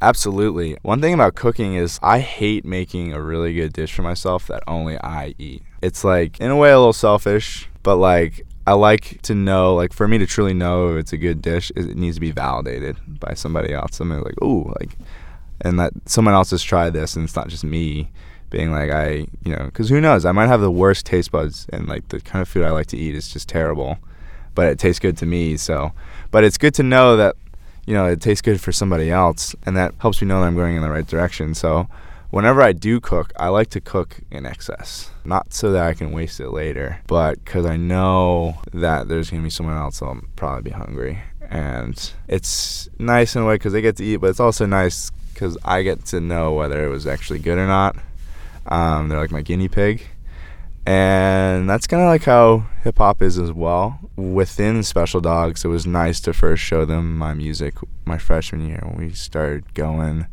Absolutely. 0.00 0.76
One 0.82 1.00
thing 1.00 1.14
about 1.14 1.34
cooking 1.34 1.74
is 1.74 1.98
I 2.02 2.18
hate 2.18 2.64
making 2.64 3.12
a 3.12 3.22
really 3.22 3.54
good 3.54 3.72
dish 3.72 3.92
for 3.92 4.02
myself 4.02 4.46
that 4.48 4.62
only 4.66 4.98
I 4.98 5.34
eat. 5.38 5.62
It's 5.80 6.04
like, 6.04 6.40
in 6.40 6.50
a 6.50 6.56
way, 6.56 6.70
a 6.70 6.78
little 6.78 6.92
selfish, 6.92 7.68
but 7.82 7.96
like, 7.96 8.44
I 8.66 8.74
like 8.74 9.22
to 9.22 9.34
know, 9.34 9.74
like, 9.74 9.92
for 9.92 10.06
me 10.06 10.18
to 10.18 10.26
truly 10.26 10.54
know 10.54 10.90
if 10.90 10.96
it's 10.98 11.12
a 11.12 11.16
good 11.16 11.40
dish, 11.40 11.72
it 11.74 11.96
needs 11.96 12.16
to 12.16 12.20
be 12.20 12.30
validated 12.30 12.96
by 13.20 13.34
somebody 13.34 13.72
else. 13.72 13.96
Somebody 13.96 14.22
like, 14.22 14.42
ooh, 14.42 14.72
like, 14.80 14.96
and 15.62 15.78
that 15.80 15.92
someone 16.06 16.34
else 16.34 16.50
has 16.50 16.62
tried 16.62 16.92
this 16.92 17.16
and 17.16 17.24
it's 17.24 17.36
not 17.36 17.48
just 17.48 17.64
me 17.64 18.10
being 18.50 18.70
like, 18.70 18.90
I, 18.90 19.26
you 19.44 19.56
know, 19.56 19.64
because 19.64 19.88
who 19.88 20.00
knows? 20.00 20.26
I 20.26 20.32
might 20.32 20.48
have 20.48 20.60
the 20.60 20.70
worst 20.70 21.06
taste 21.06 21.32
buds 21.32 21.66
and 21.72 21.88
like 21.88 22.08
the 22.08 22.20
kind 22.20 22.42
of 22.42 22.48
food 22.48 22.64
I 22.64 22.70
like 22.70 22.88
to 22.88 22.98
eat 22.98 23.14
is 23.14 23.32
just 23.32 23.48
terrible, 23.48 23.98
but 24.54 24.66
it 24.68 24.78
tastes 24.78 25.00
good 25.00 25.16
to 25.18 25.26
me. 25.26 25.56
So, 25.56 25.92
but 26.30 26.44
it's 26.44 26.58
good 26.58 26.74
to 26.74 26.82
know 26.82 27.16
that 27.16 27.36
you 27.86 27.94
know, 27.94 28.06
it 28.06 28.20
tastes 28.20 28.42
good 28.42 28.60
for 28.60 28.72
somebody 28.72 29.10
else, 29.10 29.54
and 29.66 29.76
that 29.76 29.94
helps 29.98 30.22
me 30.22 30.28
know 30.28 30.40
that 30.40 30.46
I'm 30.46 30.54
going 30.54 30.76
in 30.76 30.82
the 30.82 30.90
right 30.90 31.06
direction. 31.06 31.54
So, 31.54 31.88
whenever 32.30 32.62
I 32.62 32.72
do 32.72 33.00
cook, 33.00 33.32
I 33.36 33.48
like 33.48 33.70
to 33.70 33.80
cook 33.80 34.20
in 34.30 34.46
excess, 34.46 35.10
not 35.24 35.52
so 35.52 35.72
that 35.72 35.84
I 35.84 35.94
can 35.94 36.12
waste 36.12 36.38
it 36.38 36.50
later, 36.50 37.00
but 37.06 37.44
because 37.44 37.66
I 37.66 37.76
know 37.76 38.58
that 38.72 39.08
there's 39.08 39.30
gonna 39.30 39.42
be 39.42 39.50
someone 39.50 39.76
else 39.76 39.98
that'll 39.98 40.20
probably 40.36 40.62
be 40.62 40.70
hungry, 40.70 41.22
and 41.48 42.12
it's 42.28 42.88
nice 42.98 43.34
in 43.34 43.42
a 43.42 43.46
way 43.46 43.56
because 43.56 43.72
they 43.72 43.82
get 43.82 43.96
to 43.96 44.04
eat, 44.04 44.16
but 44.16 44.30
it's 44.30 44.40
also 44.40 44.64
nice 44.64 45.10
because 45.32 45.56
I 45.64 45.82
get 45.82 46.04
to 46.06 46.20
know 46.20 46.52
whether 46.52 46.84
it 46.84 46.88
was 46.88 47.06
actually 47.06 47.38
good 47.38 47.58
or 47.58 47.66
not. 47.66 47.96
Um, 48.66 49.08
they're 49.08 49.18
like 49.18 49.32
my 49.32 49.42
guinea 49.42 49.68
pig, 49.68 50.06
and 50.86 51.68
that's 51.68 51.86
kind 51.86 52.02
of 52.02 52.08
like 52.08 52.24
how 52.24 52.66
hip 52.82 52.98
hop 52.98 53.22
is 53.22 53.38
as 53.38 53.52
well. 53.52 53.98
Within 54.16 54.82
Special 54.82 55.20
Dogs, 55.20 55.64
it 55.64 55.68
was 55.68 55.86
nice 55.86 56.20
to 56.20 56.32
first 56.32 56.62
show 56.62 56.84
them 56.84 57.16
my 57.16 57.34
music 57.34 57.74
my 58.04 58.18
freshman 58.18 58.66
year 58.66 58.80
when 58.84 59.06
we 59.06 59.14
started 59.14 59.74
going. 59.74 60.26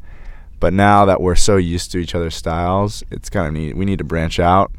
But 0.60 0.74
now 0.74 1.06
that 1.06 1.22
we're 1.22 1.36
so 1.36 1.56
used 1.56 1.92
to 1.94 2.00
each 2.00 2.14
other's 2.14 2.36
styles, 2.36 3.04
it's 3.10 3.30
kind 3.30 3.48
of 3.48 3.54
neat. 3.54 3.78
We 3.78 3.86
need 3.86 4.00
to 4.00 4.04
branch 4.04 4.40
out 4.40 4.72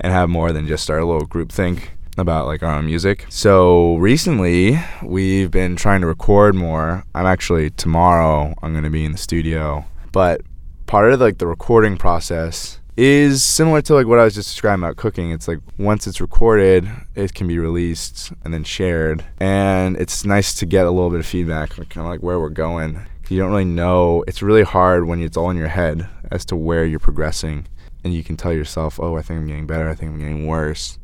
and 0.00 0.12
have 0.12 0.30
more 0.30 0.52
than 0.52 0.66
just 0.66 0.88
our 0.90 1.04
little 1.04 1.26
group 1.26 1.52
think 1.52 1.92
about 2.20 2.46
like 2.46 2.62
our 2.62 2.74
own 2.74 2.86
music. 2.86 3.26
So 3.28 3.96
recently, 3.96 4.78
we've 5.02 5.50
been 5.50 5.76
trying 5.76 6.00
to 6.00 6.06
record 6.06 6.54
more. 6.54 7.04
I'm 7.14 7.26
actually 7.26 7.70
tomorrow 7.70 8.54
I'm 8.62 8.72
going 8.72 8.84
to 8.84 8.90
be 8.90 9.04
in 9.04 9.12
the 9.12 9.18
studio, 9.18 9.84
but 10.12 10.40
part 10.86 11.12
of 11.12 11.20
like 11.20 11.38
the 11.38 11.46
recording 11.46 11.96
process 11.96 12.80
is 12.96 13.44
similar 13.44 13.80
to 13.80 13.94
like 13.94 14.08
what 14.08 14.18
I 14.18 14.24
was 14.24 14.34
just 14.34 14.48
describing 14.50 14.82
about 14.82 14.96
cooking. 14.96 15.30
It's 15.30 15.46
like 15.46 15.60
once 15.78 16.08
it's 16.08 16.20
recorded, 16.20 16.88
it 17.14 17.32
can 17.32 17.46
be 17.46 17.58
released 17.58 18.32
and 18.44 18.52
then 18.52 18.64
shared, 18.64 19.24
and 19.38 19.96
it's 19.96 20.24
nice 20.24 20.52
to 20.54 20.66
get 20.66 20.84
a 20.84 20.90
little 20.90 21.10
bit 21.10 21.20
of 21.20 21.26
feedback, 21.26 21.78
like, 21.78 21.90
kind 21.90 22.04
of 22.04 22.10
like 22.10 22.22
where 22.22 22.40
we're 22.40 22.48
going. 22.48 23.06
You 23.28 23.38
don't 23.38 23.50
really 23.50 23.64
know. 23.64 24.24
It's 24.26 24.42
really 24.42 24.64
hard 24.64 25.06
when 25.06 25.22
it's 25.22 25.36
all 25.36 25.50
in 25.50 25.56
your 25.56 25.68
head 25.68 26.08
as 26.32 26.44
to 26.46 26.56
where 26.56 26.84
you're 26.84 26.98
progressing, 26.98 27.66
and 28.02 28.12
you 28.12 28.24
can 28.24 28.36
tell 28.36 28.52
yourself, 28.52 28.98
"Oh, 28.98 29.16
I 29.16 29.22
think 29.22 29.38
I'm 29.38 29.46
getting 29.46 29.66
better. 29.66 29.88
I 29.88 29.94
think 29.94 30.10
I'm 30.10 30.18
getting 30.18 30.46
worse." 30.46 30.98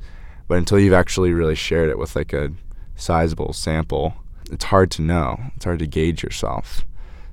But 0.48 0.58
until 0.58 0.78
you've 0.78 0.92
actually 0.92 1.32
really 1.32 1.54
shared 1.54 1.88
it 1.90 1.98
with 1.98 2.14
like 2.16 2.32
a 2.32 2.52
sizable 2.96 3.52
sample, 3.52 4.14
it's 4.50 4.64
hard 4.64 4.90
to 4.92 5.02
know. 5.02 5.40
It's 5.56 5.64
hard 5.64 5.78
to 5.80 5.86
gauge 5.86 6.22
yourself. 6.22 6.84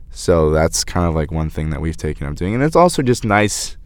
So 0.09 0.49
that's 0.51 0.83
kind 0.83 1.07
of 1.07 1.15
like 1.15 1.31
one 1.31 1.49
thing 1.49 1.69
that 1.69 1.81
we've 1.81 1.97
taken 1.97 2.27
up 2.27 2.35
doing, 2.35 2.53
and 2.53 2.63
it's 2.63 2.75
also 2.75 3.01
just 3.01 3.23
nice 3.23 3.77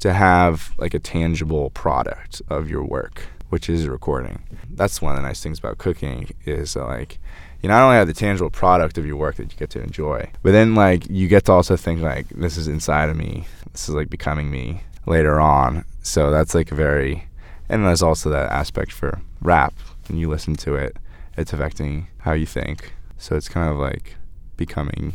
to 0.00 0.12
have 0.12 0.72
like 0.78 0.94
a 0.94 0.98
tangible 0.98 1.70
product 1.70 2.42
of 2.48 2.68
your 2.70 2.84
work. 2.84 3.22
which 3.48 3.68
is 3.70 3.86
recording. 3.86 4.42
That's 4.70 5.00
one 5.00 5.12
of 5.14 5.22
the 5.22 5.26
nice 5.26 5.42
things 5.42 5.58
about 5.58 5.78
cooking 5.78 6.30
is 6.44 6.76
uh, 6.76 6.84
like 6.84 7.18
you 7.62 7.68
not 7.68 7.82
only 7.84 7.96
have 7.96 8.08
the 8.08 8.12
tangible 8.12 8.50
product 8.50 8.98
of 8.98 9.06
your 9.06 9.16
work 9.16 9.36
that 9.36 9.52
you 9.52 9.58
get 9.58 9.70
to 9.70 9.82
enjoy, 9.82 10.28
but 10.42 10.52
then 10.52 10.74
like 10.74 11.08
you 11.08 11.28
get 11.28 11.44
to 11.46 11.52
also 11.52 11.76
think 11.76 12.00
like 12.00 12.28
this 12.30 12.56
is 12.56 12.68
inside 12.68 13.08
of 13.08 13.16
me. 13.16 13.46
This 13.72 13.88
is 13.88 13.94
like 13.94 14.10
becoming 14.10 14.50
me 14.50 14.82
later 15.06 15.40
on. 15.40 15.84
So 16.02 16.30
that's 16.30 16.54
like 16.54 16.72
a 16.72 16.74
very 16.74 17.26
and 17.68 17.84
there's 17.84 18.02
also 18.02 18.30
that 18.30 18.50
aspect 18.50 18.92
for 18.92 19.20
rap. 19.40 19.74
When 20.08 20.18
you 20.18 20.28
listen 20.28 20.54
to 20.56 20.74
it, 20.74 20.96
it's 21.36 21.52
affecting 21.52 22.08
how 22.18 22.32
you 22.32 22.46
think. 22.46 22.94
So 23.18 23.36
it's 23.36 23.48
kind 23.48 23.68
of 23.68 23.76
like 23.76 24.16
becoming 24.56 25.14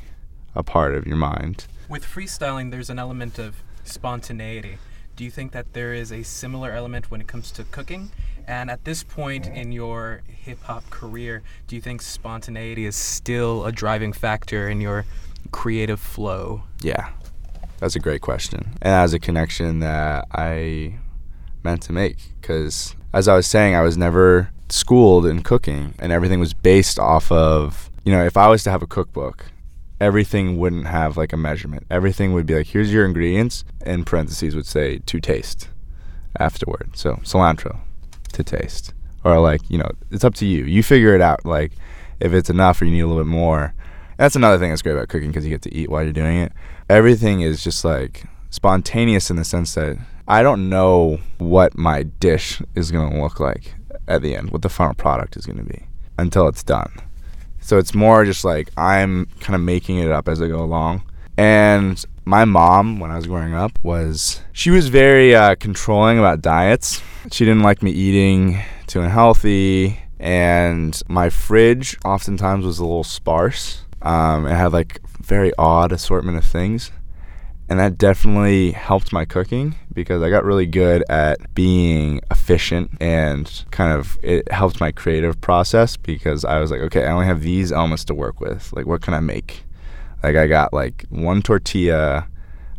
a 0.56 0.64
part 0.64 0.96
of 0.96 1.08
your 1.08 1.18
mind. 1.18 1.66
With 1.88 2.06
freestyling, 2.06 2.72
there's 2.72 2.90
an 2.90 3.00
element 3.00 3.40
of 3.40 3.64
spontaneity. 3.84 4.78
Do 5.16 5.24
you 5.24 5.32
think 5.32 5.52
that 5.52 5.74
there 5.74 5.94
is 5.94 6.12
a 6.12 6.24
similar 6.24 6.72
element 6.72 7.12
when 7.12 7.22
it 7.22 7.28
comes 7.28 7.52
to 7.52 7.64
cooking? 7.64 8.12
And 8.48 8.72
at 8.72 8.86
this 8.86 9.04
point 9.04 9.48
in 9.48 9.72
your 9.72 10.24
hip 10.28 10.62
hop 10.64 10.90
career, 10.90 11.44
do 11.68 11.76
you 11.76 11.82
think 11.82 12.02
spontaneity 12.02 12.86
is 12.86 12.96
still 12.96 13.66
a 13.66 13.72
driving 13.72 14.14
factor 14.14 14.68
in 14.70 14.82
your 14.82 15.06
creative 15.52 16.00
flow? 16.00 16.64
Yeah, 16.82 17.10
that's 17.80 17.96
a 17.96 18.00
great 18.00 18.22
question. 18.22 18.74
And 18.82 18.94
as 18.94 19.14
a 19.14 19.20
connection 19.20 19.80
that 19.80 20.28
I 20.32 20.96
meant 21.64 21.82
to 21.84 21.94
make. 21.94 22.18
Because 22.40 22.96
as 23.14 23.28
I 23.28 23.36
was 23.36 23.48
saying, 23.48 23.76
I 23.76 23.82
was 23.82 23.98
never 23.98 24.52
schooled 24.70 25.26
in 25.26 25.44
cooking, 25.44 25.94
and 26.00 26.12
everything 26.12 26.40
was 26.40 26.54
based 26.54 27.00
off 27.00 27.32
of, 27.32 27.90
you 28.04 28.12
know, 28.12 28.24
if 28.24 28.38
I 28.38 28.48
was 28.48 28.64
to 28.64 28.72
have 28.72 28.82
a 28.82 28.88
cookbook, 28.88 29.46
everything 30.00 30.58
wouldn't 30.58 30.88
have 30.88 31.18
like 31.18 31.34
a 31.34 31.38
measurement. 31.38 31.86
Everything 31.90 32.34
would 32.34 32.46
be 32.46 32.56
like, 32.56 32.68
here's 32.68 32.92
your 32.92 33.06
ingredients, 33.06 33.64
and 33.82 34.06
parentheses 34.06 34.56
would 34.56 34.66
say 34.66 35.00
to 35.00 35.20
taste 35.20 35.70
afterward. 36.40 36.92
So 36.96 37.16
cilantro 37.18 37.80
to 38.34 38.44
taste. 38.44 38.94
Or 39.24 39.40
like, 39.40 39.62
you 39.70 39.78
know, 39.78 39.92
it's 40.10 40.24
up 40.24 40.34
to 40.36 40.46
you. 40.46 40.66
You 40.66 40.82
figure 40.82 41.14
it 41.14 41.22
out. 41.22 41.46
Like, 41.46 41.74
if 42.22 42.34
it's 42.34 42.50
enough 42.50 42.82
or 42.82 42.86
you 42.86 42.92
need 42.92 43.02
a 43.02 43.08
little 43.08 43.22
bit 43.22 43.30
more. 43.30 43.74
That's 44.18 44.36
another 44.36 44.60
thing 44.60 44.70
that's 44.70 44.84
great 44.84 44.94
about 44.94 45.10
cooking 45.10 45.30
because 45.30 45.44
you 45.44 45.50
get 45.50 45.64
to 45.64 45.74
eat 45.74 45.90
while 45.90 46.04
you're 46.04 46.14
doing 46.14 46.38
it. 46.38 46.54
Everything 46.90 47.42
is 47.42 47.64
just 47.64 47.84
like 47.84 48.24
spontaneous 48.52 49.30
in 49.30 49.36
the 49.36 49.44
sense 49.44 49.74
that 49.74 49.98
I 50.28 50.44
don't 50.44 50.70
know 50.70 51.20
what 51.38 51.78
my 51.78 52.04
dish 52.04 52.62
is 52.76 52.92
going 52.92 53.12
to 53.12 53.22
look 53.22 53.40
like 53.40 53.76
at 54.08 54.22
the 54.22 54.36
end, 54.36 54.52
what 54.52 54.62
the 54.62 54.70
final 54.70 54.94
product 54.94 55.36
is 55.36 55.46
going 55.46 55.58
to 55.58 55.64
be 55.64 55.86
until 56.18 56.48
it's 56.48 56.64
done. 56.64 56.92
So 57.60 57.78
it's 57.78 57.94
more 57.94 58.26
just 58.26 58.44
like 58.44 58.70
I'm 58.78 59.28
kind 59.40 59.56
of 59.56 59.62
making 59.62 60.00
it 60.00 60.12
up 60.12 60.28
as 60.28 60.42
I 60.42 60.48
go 60.48 60.64
along. 60.64 61.04
And 61.38 62.04
my 62.26 62.46
mom, 62.46 63.00
when 63.00 63.12
I 63.12 63.16
was 63.16 63.28
growing 63.28 63.54
up, 63.54 63.80
was 63.84 64.42
she 64.52 64.70
was 64.70 64.90
very 64.90 65.36
uh, 65.36 65.56
controlling 65.56 66.20
about 66.20 66.42
diets. 66.42 67.02
She 67.32 67.46
didn't 67.46 67.64
like 67.64 67.82
me 67.82 67.92
eating 67.92 68.60
too 68.88 69.02
unhealthy, 69.02 70.00
and 70.20 71.00
my 71.08 71.30
fridge 71.30 71.98
oftentimes 72.04 72.66
was 72.66 72.80
a 72.80 72.84
little 72.84 73.04
sparse. 73.04 73.86
Um, 74.02 74.46
it 74.46 74.56
had 74.56 74.74
like 74.74 75.00
very 75.20 75.52
odd 75.58 75.92
assortment 75.92 76.38
of 76.38 76.46
things 76.46 76.92
and 77.72 77.80
that 77.80 77.98
definitely 77.98 78.72
helped 78.72 79.14
my 79.14 79.24
cooking 79.24 79.76
because 79.94 80.22
I 80.22 80.30
got 80.30 80.44
really 80.44 80.66
good 80.66 81.06
at 81.10 81.56
being 81.56 82.20
efficient 82.30 82.92
and 83.00 83.64
kind 83.72 83.94
of 83.98 84.20
it 84.22 84.52
helped 84.52 84.82
my 84.82 84.92
creative 84.92 85.40
process 85.40 85.96
because 85.96 86.44
I 86.44 86.60
was 86.60 86.70
like, 86.70 86.82
okay, 86.82 87.06
I 87.06 87.14
only 87.14 87.28
have 87.28 87.44
these 87.44 87.72
elements 87.72 88.04
to 88.06 88.14
work 88.14 88.42
with. 88.42 88.74
Like, 88.74 88.88
what 88.88 89.02
can 89.02 89.14
I 89.14 89.22
make? 89.22 89.64
Like, 90.22 90.36
I 90.36 90.48
got 90.48 90.74
like 90.74 91.06
one 91.12 91.42
tortilla, 91.42 92.28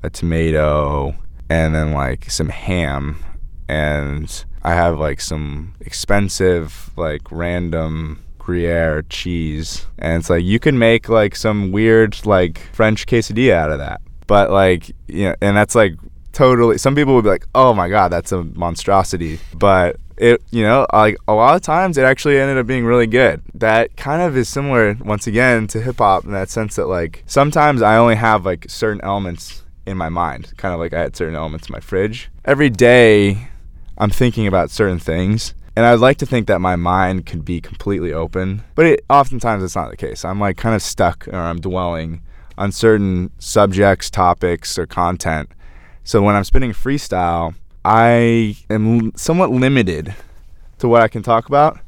a 0.03 0.11
tomato, 0.11 1.17
and 1.49 1.75
then 1.75 1.95
like 1.95 2.31
some 2.31 2.51
ham, 2.51 3.25
and 3.71 4.45
I 4.63 4.75
have 4.75 4.99
like 4.99 5.23
some 5.23 5.73
expensive, 5.81 6.91
like 6.99 7.23
random 7.31 8.23
Gruyere 8.39 9.05
cheese, 9.09 9.87
and 9.99 10.21
it's 10.21 10.29
like 10.29 10.45
you 10.45 10.59
can 10.59 10.79
make 10.79 11.09
like 11.09 11.35
some 11.35 11.73
weird 11.73 12.27
like 12.27 12.59
French 12.75 13.07
quesadilla 13.07 13.55
out 13.55 13.71
of 13.71 13.79
that 13.79 14.03
but 14.27 14.51
like, 14.51 14.91
you 15.09 15.29
know, 15.29 15.35
and 15.41 15.57
that's 15.57 15.75
like 15.75 15.95
totally. 16.33 16.79
Some 16.79 16.95
people 16.95 17.15
would 17.15 17.25
be 17.25 17.31
like, 17.31 17.47
"Oh 17.55 17.75
my 17.75 17.89
god, 17.89 18.09
that's 18.09 18.33
a 18.33 18.43
monstrosity," 18.45 19.39
but 19.55 19.97
it, 20.17 20.43
you 20.51 20.63
know, 20.63 20.87
like 20.93 21.17
a 21.29 21.35
lot 21.35 21.57
of 21.57 21.63
times 21.63 21.99
it 21.99 22.05
actually 22.05 22.39
ended 22.39 22.59
up 22.59 22.67
being 22.67 22.85
really 22.85 23.07
good. 23.07 23.43
That 23.55 23.97
kind 23.97 24.23
of 24.23 24.37
is 24.37 24.49
similar 24.49 24.97
once 25.05 25.27
again 25.27 25.67
to 25.69 25.81
hip 25.81 25.99
hop 25.99 26.25
in 26.25 26.33
that 26.33 26.51
sense 26.51 26.77
that 26.77 26.87
like 26.87 27.25
sometimes 27.27 27.83
I 27.83 27.97
only 27.97 28.17
have 28.17 28.45
like 28.45 28.67
certain 28.69 29.03
elements 29.03 29.63
in 29.87 29.97
my 29.97 30.09
mind, 30.09 30.53
kind 30.57 30.73
of 30.73 30.81
like 30.81 30.93
I 30.93 31.01
had 31.01 31.17
certain 31.17 31.35
elements 31.35 31.69
in 31.69 31.73
my 31.73 31.81
fridge. 31.81 32.31
Every 32.45 32.71
day 32.71 33.49
I'm 33.99 34.11
thinking 34.11 34.47
about 34.47 34.71
certain 34.71 34.99
things. 34.99 35.55
And 35.75 35.87
I'd 35.87 36.01
like 36.01 36.19
to 36.19 36.27
think 36.27 36.49
that 36.49 36.61
my 36.61 36.77
mind 36.77 37.25
could 37.25 37.47
be 37.47 37.59
completely 37.59 38.13
open, 38.13 38.63
but 38.75 38.85
it, 38.85 39.05
oftentimes 39.09 39.65
it's 39.65 39.75
not 39.75 39.91
the 39.91 39.97
case. 39.97 40.23
I'm 40.23 40.39
like 40.39 40.59
kind 40.59 40.75
of 40.75 40.83
stuck 40.83 41.27
or 41.29 41.37
I'm 41.37 41.61
dwelling 41.61 42.21
on 42.57 42.73
certain 42.73 43.31
subjects, 43.39 44.11
topics, 44.11 44.79
or 44.79 44.87
content. 44.87 45.51
So 46.05 46.23
when 46.23 46.35
I'm 46.35 46.45
spinning 46.45 46.73
freestyle, 46.73 47.55
I 47.85 48.57
am 48.71 49.15
somewhat 49.17 49.51
limited 49.51 50.15
to 50.79 50.89
what 50.89 51.03
I 51.03 51.09
can 51.09 51.23
talk 51.23 51.47
about, 51.47 51.79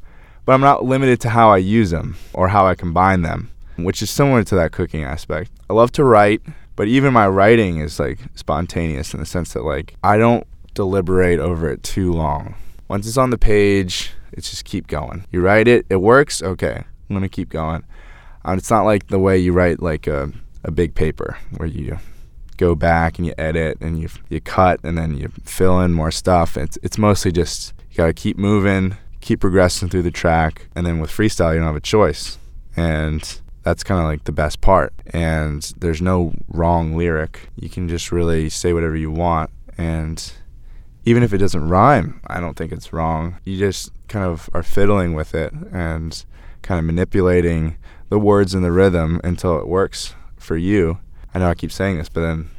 but 0.45 0.53
I'm 0.53 0.61
not 0.61 0.85
limited 0.85 1.19
to 1.21 1.29
how 1.29 1.49
I 1.49 1.57
use 1.57 1.91
them 1.91 2.15
or 2.33 2.49
how 2.49 2.65
I 2.65 2.75
combine 2.75 3.21
them, 3.21 3.49
which 3.75 4.01
is 4.01 4.09
similar 4.09 4.43
to 4.43 4.55
that 4.55 4.71
cooking 4.71 5.03
aspect. 5.03 5.51
I 5.69 5.73
love 5.73 5.91
to 5.93 6.03
write, 6.03 6.41
but 6.75 6.87
even 6.87 7.13
my 7.13 7.27
writing 7.27 7.77
is 7.77 7.99
like 7.99 8.19
spontaneous 8.35 9.13
in 9.13 9.19
the 9.19 9.25
sense 9.25 9.53
that 9.53 9.63
like 9.63 9.95
I 10.03 10.17
don't 10.17 10.45
deliberate 10.73 11.39
over 11.39 11.69
it 11.69 11.83
too 11.83 12.11
long. 12.11 12.55
Once 12.87 13.07
it's 13.07 13.17
on 13.17 13.31
the 13.31 13.37
page, 13.37 14.11
it's 14.31 14.49
just 14.49 14.65
keep 14.65 14.87
going. 14.87 15.25
You 15.31 15.41
write 15.41 15.67
it, 15.67 15.85
it 15.89 15.97
works, 15.97 16.43
okay. 16.43 16.83
I'm 17.09 17.15
gonna 17.15 17.29
keep 17.29 17.49
going. 17.49 17.83
Um, 18.43 18.57
it's 18.57 18.69
not 18.69 18.83
like 18.83 19.07
the 19.07 19.19
way 19.19 19.37
you 19.37 19.53
write 19.53 19.81
like 19.81 20.07
a 20.07 20.31
a 20.65 20.71
big 20.71 20.95
paper 20.95 21.37
where 21.57 21.69
you 21.69 21.97
go 22.57 22.75
back 22.75 23.17
and 23.17 23.25
you 23.25 23.33
edit 23.37 23.77
and 23.81 23.99
you 23.99 24.09
you 24.29 24.41
cut 24.41 24.79
and 24.83 24.97
then 24.97 25.15
you 25.15 25.31
fill 25.43 25.79
in 25.81 25.93
more 25.93 26.11
stuff. 26.11 26.57
It's 26.57 26.77
it's 26.83 26.97
mostly 26.97 27.31
just 27.31 27.73
you 27.91 27.97
gotta 27.97 28.13
keep 28.13 28.37
moving, 28.37 28.97
keep 29.21 29.39
progressing 29.39 29.89
through 29.89 30.03
the 30.03 30.11
track, 30.11 30.67
and 30.75 30.85
then 30.85 30.99
with 30.99 31.11
freestyle 31.11 31.53
you 31.53 31.59
don't 31.59 31.67
have 31.67 31.75
a 31.75 31.79
choice, 31.79 32.37
and 32.75 33.39
that's 33.63 33.83
kind 33.83 33.99
of 33.99 34.05
like 34.05 34.25
the 34.25 34.31
best 34.31 34.61
part. 34.61 34.93
And 35.07 35.61
there's 35.77 36.01
no 36.01 36.33
wrong 36.47 36.95
lyric. 36.95 37.49
You 37.55 37.69
can 37.69 37.87
just 37.87 38.11
really 38.11 38.49
say 38.49 38.73
whatever 38.73 38.95
you 38.95 39.11
want, 39.11 39.51
and 39.77 40.33
even 41.05 41.21
if 41.21 41.33
it 41.33 41.37
doesn't 41.37 41.69
rhyme, 41.69 42.19
I 42.27 42.39
don't 42.39 42.55
think 42.55 42.71
it's 42.71 42.91
wrong. 42.91 43.37
You 43.43 43.57
just 43.57 43.91
kind 44.07 44.25
of 44.25 44.49
are 44.53 44.63
fiddling 44.63 45.13
with 45.13 45.35
it 45.35 45.53
and 45.71 46.25
kind 46.63 46.79
of 46.79 46.85
manipulating 46.85 47.77
the 48.09 48.17
words 48.17 48.55
and 48.55 48.63
the 48.63 48.71
rhythm 48.71 49.21
until 49.23 49.59
it 49.59 49.67
works 49.67 50.15
for 50.45 50.57
you. 50.57 50.99
I 51.33 51.39
know 51.39 51.49
I 51.49 51.55
keep 51.55 51.71
saying 51.71 51.97
this, 51.97 52.07
but 52.07 52.21
then 52.21 52.49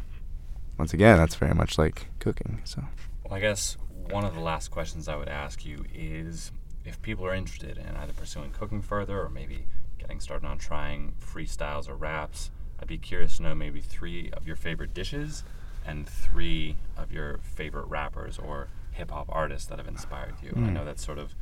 once 0.78 0.92
again, 0.92 1.16
that's 1.16 1.34
very 1.34 1.54
much 1.54 1.78
like 1.78 2.08
cooking. 2.18 2.60
So, 2.64 2.82
well, 3.24 3.34
I 3.34 3.40
guess 3.40 3.76
one 4.10 4.24
of 4.24 4.34
the 4.34 4.40
last 4.40 4.70
questions 4.70 5.08
I 5.08 5.16
would 5.16 5.28
ask 5.28 5.64
you 5.64 5.84
is 5.94 6.52
if 6.84 7.00
people 7.02 7.24
are 7.26 7.34
interested 7.34 7.78
in 7.78 7.96
either 7.96 8.12
pursuing 8.12 8.50
cooking 8.50 8.82
further 8.82 9.20
or 9.20 9.28
maybe 9.28 9.66
getting 9.98 10.20
started 10.20 10.46
on 10.46 10.58
trying 10.58 11.14
freestyles 11.20 11.88
or 11.88 11.94
raps, 11.94 12.50
I'd 12.80 12.88
be 12.88 12.98
curious 12.98 13.38
to 13.38 13.44
know 13.44 13.54
maybe 13.54 13.80
three 13.80 14.30
of 14.32 14.46
your 14.46 14.56
favorite 14.56 14.92
dishes 14.92 15.42
and 15.86 16.08
three 16.08 16.76
of 16.96 17.10
your 17.10 17.38
favorite 17.38 17.86
rappers 17.86 18.38
or 18.38 18.68
hip 18.92 19.10
hop 19.10 19.26
artists 19.28 19.68
that 19.68 19.78
have 19.78 19.88
inspired 19.88 20.34
you. 20.42 20.50
Mm. 20.50 20.56
I 20.56 20.66
hmm. 20.66 20.74
know 20.74 20.84
that's 20.84 21.04
sort 21.04 21.18
of 21.18 21.34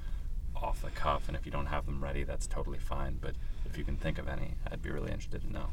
off 0.55 0.83
the 0.83 0.91
cuff, 0.91 1.29
and 1.29 1.37
if 1.37 1.45
you 1.45 1.53
don't 1.53 1.67
have 1.67 1.87
them 1.87 2.03
ready, 2.03 2.23
that's 2.25 2.47
totally 2.47 2.79
fine. 2.79 3.19
But 3.21 3.35
if 3.65 3.77
you 3.77 3.85
can 3.85 3.97
think 3.97 4.19
of 4.19 4.29
any, 4.29 4.55
I'd 4.71 4.83
be 4.83 4.91
really 4.91 5.11
interested 5.11 5.43
to 5.43 5.53
know. 5.53 5.67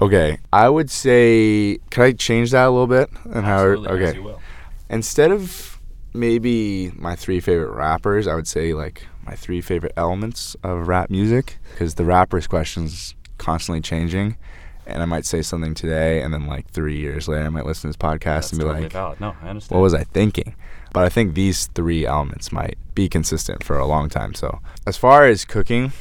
Okay, 0.00 0.38
I 0.52 0.68
would 0.68 0.90
say, 0.90 1.78
can 1.90 2.02
I 2.02 2.12
change 2.12 2.50
that 2.50 2.66
a 2.66 2.70
little 2.70 2.86
bit? 2.86 3.10
And 3.24 3.44
how? 3.44 3.60
Okay, 3.64 4.20
instead 4.90 5.30
of 5.30 5.80
maybe 6.14 6.90
my 6.96 7.16
three 7.16 7.40
favorite 7.40 7.70
rappers, 7.70 8.26
I 8.26 8.34
would 8.34 8.48
say 8.48 8.74
like 8.74 9.06
my 9.24 9.34
three 9.34 9.60
favorite 9.60 9.92
elements 9.96 10.56
of 10.62 10.88
rap 10.88 11.10
music 11.10 11.58
because 11.70 11.94
the 11.94 12.04
rappers 12.04 12.46
questions 12.46 13.14
constantly 13.38 13.80
changing. 13.80 14.36
And 14.84 15.00
I 15.00 15.06
might 15.06 15.24
say 15.24 15.42
something 15.42 15.74
today, 15.74 16.22
and 16.22 16.34
then 16.34 16.48
like 16.48 16.68
three 16.68 16.98
years 16.98 17.28
later, 17.28 17.44
I 17.44 17.50
might 17.50 17.64
listen 17.66 17.82
to 17.82 17.96
this 17.96 17.96
podcast 17.96 18.22
That's 18.24 18.52
and 18.52 18.58
be 18.58 18.64
totally 18.64 18.82
like, 18.82 18.92
valid. 18.92 19.20
"No, 19.20 19.36
I 19.40 19.48
understand." 19.50 19.76
What 19.76 19.84
was 19.84 19.94
I 19.94 20.02
thinking? 20.02 20.56
But 20.92 21.04
I 21.04 21.08
think 21.08 21.34
these 21.34 21.66
three 21.68 22.04
elements 22.04 22.50
might 22.50 22.76
be 22.94 23.08
consistent 23.08 23.62
for 23.62 23.78
a 23.78 23.86
long 23.86 24.08
time. 24.08 24.34
So, 24.34 24.58
as 24.84 24.96
far 24.96 25.24
as 25.24 25.44
cooking, 25.44 25.92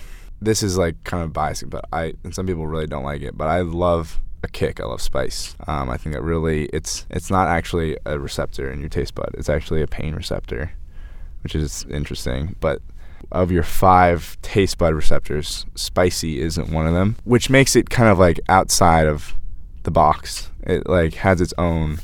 this 0.42 0.64
is 0.64 0.78
like 0.78 1.04
kind 1.04 1.24
of 1.24 1.32
biasing, 1.32 1.70
but 1.70 1.86
I 1.94 2.14
and 2.24 2.34
some 2.34 2.48
people 2.48 2.68
really 2.68 2.88
don't 2.88 3.04
like 3.04 3.22
it, 3.22 3.38
but 3.38 3.48
I 3.48 3.62
love 3.62 4.20
a 4.44 4.48
kick. 4.48 4.80
I 4.80 4.86
love 4.86 5.02
spice. 5.02 5.56
Um, 5.68 5.90
I 5.90 5.98
think 5.98 6.16
that 6.16 6.24
really 6.24 6.66
it's 6.68 7.06
it's 7.10 7.30
not 7.30 7.48
actually 7.48 7.98
a 8.06 8.20
receptor 8.20 8.72
in 8.72 8.80
your 8.80 8.90
taste 8.90 9.16
bud. 9.16 9.30
It's 9.36 9.50
actually 9.50 9.82
a 9.82 9.88
pain 9.88 10.16
receptor, 10.16 10.72
which 11.44 11.56
is 11.56 11.86
interesting. 11.90 12.56
But 12.60 12.82
of 13.32 13.52
your 13.52 13.64
five 13.64 14.38
taste 14.42 14.78
bud 14.78 14.94
receptors, 14.94 15.66
spicy 15.76 16.42
isn't 16.42 16.72
one 16.72 16.88
of 16.88 16.94
them, 16.94 17.18
which 17.24 17.50
makes 17.50 17.76
it 17.76 17.90
kind 17.90 18.10
of 18.10 18.18
like 18.18 18.40
outside 18.50 19.08
of 19.08 19.36
the 19.84 19.92
box. 19.92 20.50
It 20.64 20.88
like 20.88 21.16
has 21.16 21.40
its 21.40 21.54
own 21.58 22.00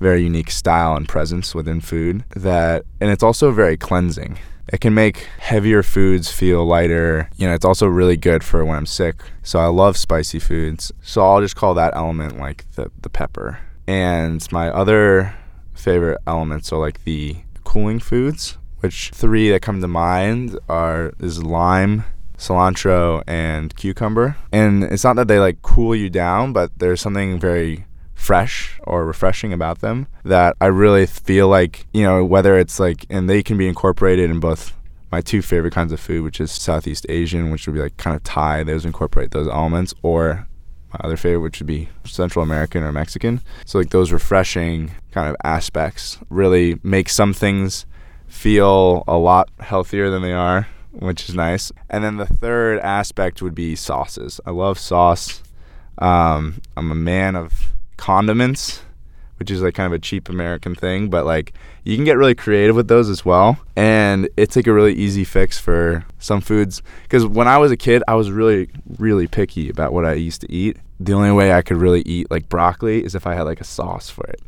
very 0.00 0.22
unique 0.22 0.50
style 0.50 0.94
and 0.94 1.08
presence 1.08 1.54
within 1.54 1.80
food 1.80 2.24
that 2.34 2.84
and 3.00 3.10
it's 3.10 3.22
also 3.22 3.50
very 3.50 3.76
cleansing 3.76 4.38
It 4.68 4.80
can 4.80 4.94
make 4.94 5.28
heavier 5.38 5.82
foods 5.82 6.30
feel 6.30 6.64
lighter. 6.64 7.30
You 7.36 7.46
know, 7.46 7.54
it's 7.54 7.64
also 7.64 7.86
really 7.86 8.16
good 8.16 8.42
for 8.42 8.64
when 8.64 8.76
I'm 8.76 8.86
sick. 8.86 9.22
So 9.42 9.58
I 9.58 9.66
love 9.66 9.96
spicy 9.96 10.38
foods. 10.38 10.92
So 11.02 11.24
I'll 11.24 11.40
just 11.40 11.56
call 11.56 11.74
that 11.74 11.94
element 11.94 12.38
like 12.38 12.70
the, 12.72 12.90
the 13.00 13.08
pepper. 13.08 13.60
And 13.86 14.46
my 14.50 14.68
other 14.68 15.34
favorite 15.74 16.18
elements 16.26 16.72
are 16.72 16.80
like 16.80 17.04
the 17.04 17.36
cooling 17.64 18.00
foods, 18.00 18.58
which 18.80 19.10
three 19.14 19.50
that 19.50 19.62
come 19.62 19.80
to 19.80 19.88
mind 19.88 20.58
are 20.68 21.12
is 21.20 21.42
lime, 21.42 22.04
cilantro, 22.36 23.22
and 23.26 23.74
cucumber. 23.76 24.36
And 24.50 24.82
it's 24.84 25.04
not 25.04 25.16
that 25.16 25.28
they 25.28 25.38
like 25.38 25.62
cool 25.62 25.94
you 25.94 26.10
down, 26.10 26.52
but 26.52 26.76
there's 26.78 27.00
something 27.00 27.38
very 27.38 27.85
fresh 28.16 28.80
or 28.82 29.04
refreshing 29.04 29.52
about 29.52 29.80
them 29.80 30.08
that 30.24 30.56
I 30.60 30.66
really 30.66 31.06
feel 31.06 31.46
like, 31.46 31.86
you 31.92 32.02
know, 32.02 32.24
whether 32.24 32.58
it's 32.58 32.80
like, 32.80 33.06
and 33.08 33.30
they 33.30 33.42
can 33.44 33.56
be 33.56 33.68
incorporated 33.68 34.30
in 34.30 34.40
both 34.40 34.72
my 35.12 35.20
two 35.20 35.42
favorite 35.42 35.74
kinds 35.74 35.92
of 35.92 36.00
food, 36.00 36.24
which 36.24 36.40
is 36.40 36.50
Southeast 36.50 37.06
Asian, 37.08 37.52
which 37.52 37.66
would 37.66 37.74
be 37.74 37.80
like 37.80 37.96
kind 37.98 38.16
of 38.16 38.24
Thai, 38.24 38.64
those 38.64 38.84
incorporate 38.84 39.30
those 39.30 39.46
elements, 39.46 39.94
or 40.02 40.48
my 40.92 40.98
other 41.04 41.16
favorite, 41.16 41.40
which 41.40 41.60
would 41.60 41.66
be 41.68 41.88
Central 42.04 42.42
American 42.42 42.82
or 42.82 42.90
Mexican. 42.90 43.40
So, 43.64 43.78
like, 43.78 43.90
those 43.90 44.10
refreshing 44.10 44.92
kind 45.12 45.28
of 45.28 45.36
aspects 45.44 46.18
really 46.28 46.80
make 46.82 47.08
some 47.08 47.32
things 47.32 47.86
feel 48.26 49.04
a 49.06 49.16
lot 49.16 49.48
healthier 49.60 50.10
than 50.10 50.22
they 50.22 50.32
are, 50.32 50.66
which 50.92 51.28
is 51.28 51.34
nice. 51.34 51.70
And 51.88 52.02
then 52.02 52.16
the 52.16 52.26
third 52.26 52.80
aspect 52.80 53.42
would 53.42 53.54
be 53.54 53.76
sauces. 53.76 54.40
I 54.46 54.50
love 54.50 54.78
sauce. 54.78 55.42
Um, 55.98 56.60
I'm 56.76 56.90
a 56.90 56.96
man 56.96 57.36
of 57.36 57.72
condiments, 57.96 58.82
which 59.38 59.50
is 59.50 59.62
like 59.62 59.74
kind 59.74 59.86
of 59.86 59.92
a 59.92 59.98
cheap 59.98 60.28
American 60.28 60.74
thing, 60.74 61.10
but 61.10 61.26
like 61.26 61.52
you 61.84 61.96
can 61.96 62.04
get 62.04 62.16
really 62.16 62.34
creative 62.34 62.74
with 62.74 62.88
those 62.88 63.08
as 63.08 63.24
well. 63.24 63.58
And 63.76 64.28
it's 64.36 64.56
like 64.56 64.66
a 64.66 64.72
really 64.72 64.94
easy 64.94 65.24
fix 65.24 65.58
for 65.58 66.04
some 66.18 66.40
foods. 66.40 66.82
Because 67.02 67.26
when 67.26 67.46
I 67.46 67.58
was 67.58 67.70
a 67.70 67.76
kid, 67.76 68.02
I 68.08 68.14
was 68.14 68.30
really, 68.30 68.68
really 68.98 69.26
picky 69.26 69.68
about 69.68 69.92
what 69.92 70.04
I 70.04 70.14
used 70.14 70.40
to 70.40 70.52
eat. 70.52 70.78
The 70.98 71.12
only 71.12 71.32
way 71.32 71.52
I 71.52 71.62
could 71.62 71.76
really 71.76 72.00
eat 72.02 72.30
like 72.30 72.48
broccoli 72.48 73.04
is 73.04 73.14
if 73.14 73.26
I 73.26 73.34
had 73.34 73.42
like 73.42 73.60
a 73.60 73.64
sauce 73.64 74.08
for 74.08 74.26
it 74.26 74.40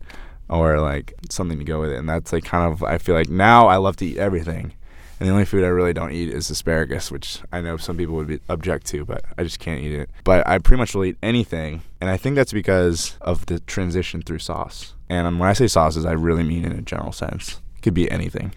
or 0.49 0.81
like 0.81 1.15
something 1.31 1.59
to 1.59 1.65
go 1.65 1.81
with 1.81 1.91
it. 1.93 1.99
And 1.99 2.09
that's 2.09 2.33
like 2.33 2.45
kind 2.45 2.73
of, 2.73 2.83
I 2.83 2.99
feel 2.99 3.15
like 3.15 3.29
now 3.29 3.67
I 3.67 3.77
love 3.77 3.97
to 3.97 4.07
eat 4.07 4.17
everything. 4.17 4.73
And 5.19 5.29
the 5.29 5.33
only 5.33 5.45
food 5.45 5.65
I 5.65 5.69
really 5.69 5.93
don't 5.93 6.13
eat 6.13 6.29
is 6.29 6.49
asparagus, 6.49 7.11
which 7.11 7.41
I 7.53 7.61
know 7.61 7.77
some 7.77 7.97
people 7.97 8.15
would 8.15 8.29
be 8.29 8.41
object 8.49 8.87
to, 8.89 9.05
but 9.05 9.25
I 9.37 9.43
just 9.43 9.59
can't 9.59 9.81
eat 9.81 9.93
it. 9.93 10.11
But 10.25 10.47
I 10.47 10.59
pretty 10.59 10.79
much 10.79 10.95
will 10.95 11.05
eat 11.05 11.19
anything, 11.23 11.83
and 12.01 12.09
I 12.09 12.17
think 12.17 12.37
that's 12.37 12.53
because 12.53 13.17
of 13.21 13.47
the 13.47 13.59
transition 13.61 14.23
through 14.23 14.39
sauce. 14.39 14.95
And 15.09 15.27
um, 15.27 15.39
when 15.39 15.49
I 15.49 15.55
say 15.55 15.67
sauces, 15.67 16.07
I 16.07 16.13
really 16.13 16.45
mean 16.45 16.65
in 16.65 16.73
a 16.73 16.83
general 16.83 17.13
sense. 17.13 17.61
It 17.77 17.83
could 17.83 17.95
be 17.95 18.11
anything. 18.11 18.53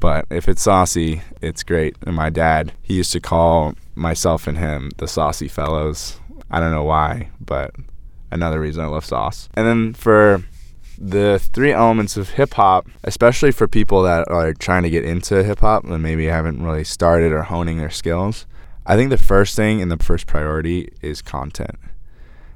But 0.00 0.26
if 0.28 0.48
it's 0.48 0.62
saucy, 0.62 1.22
it's 1.40 1.62
great. 1.62 1.96
And 2.06 2.14
my 2.14 2.28
dad, 2.28 2.72
he 2.82 2.94
used 2.94 3.12
to 3.12 3.20
call 3.20 3.74
myself 3.94 4.46
and 4.46 4.58
him 4.58 4.90
the 4.98 5.08
saucy 5.08 5.48
fellows. 5.48 6.20
I 6.50 6.60
don't 6.60 6.72
know 6.72 6.84
why, 6.84 7.30
but 7.40 7.74
another 8.30 8.60
reason 8.60 8.84
I 8.84 8.88
love 8.88 9.04
sauce. 9.04 9.48
And 9.54 9.66
then 9.66 9.94
for 9.94 10.44
the 10.98 11.38
three 11.38 11.72
elements 11.72 12.16
of 12.16 12.30
hip 12.30 12.54
hop, 12.54 12.88
especially 13.02 13.52
for 13.52 13.68
people 13.68 14.02
that 14.02 14.28
are 14.28 14.52
trying 14.52 14.82
to 14.84 14.90
get 14.90 15.04
into 15.04 15.42
hip 15.42 15.60
hop 15.60 15.84
and 15.84 16.02
maybe 16.02 16.26
haven't 16.26 16.62
really 16.62 16.84
started 16.84 17.32
or 17.32 17.42
honing 17.42 17.78
their 17.78 17.90
skills, 17.90 18.46
I 18.86 18.96
think 18.96 19.10
the 19.10 19.16
first 19.16 19.56
thing 19.56 19.80
and 19.80 19.90
the 19.90 20.02
first 20.02 20.26
priority 20.26 20.92
is 21.00 21.22
content. 21.22 21.78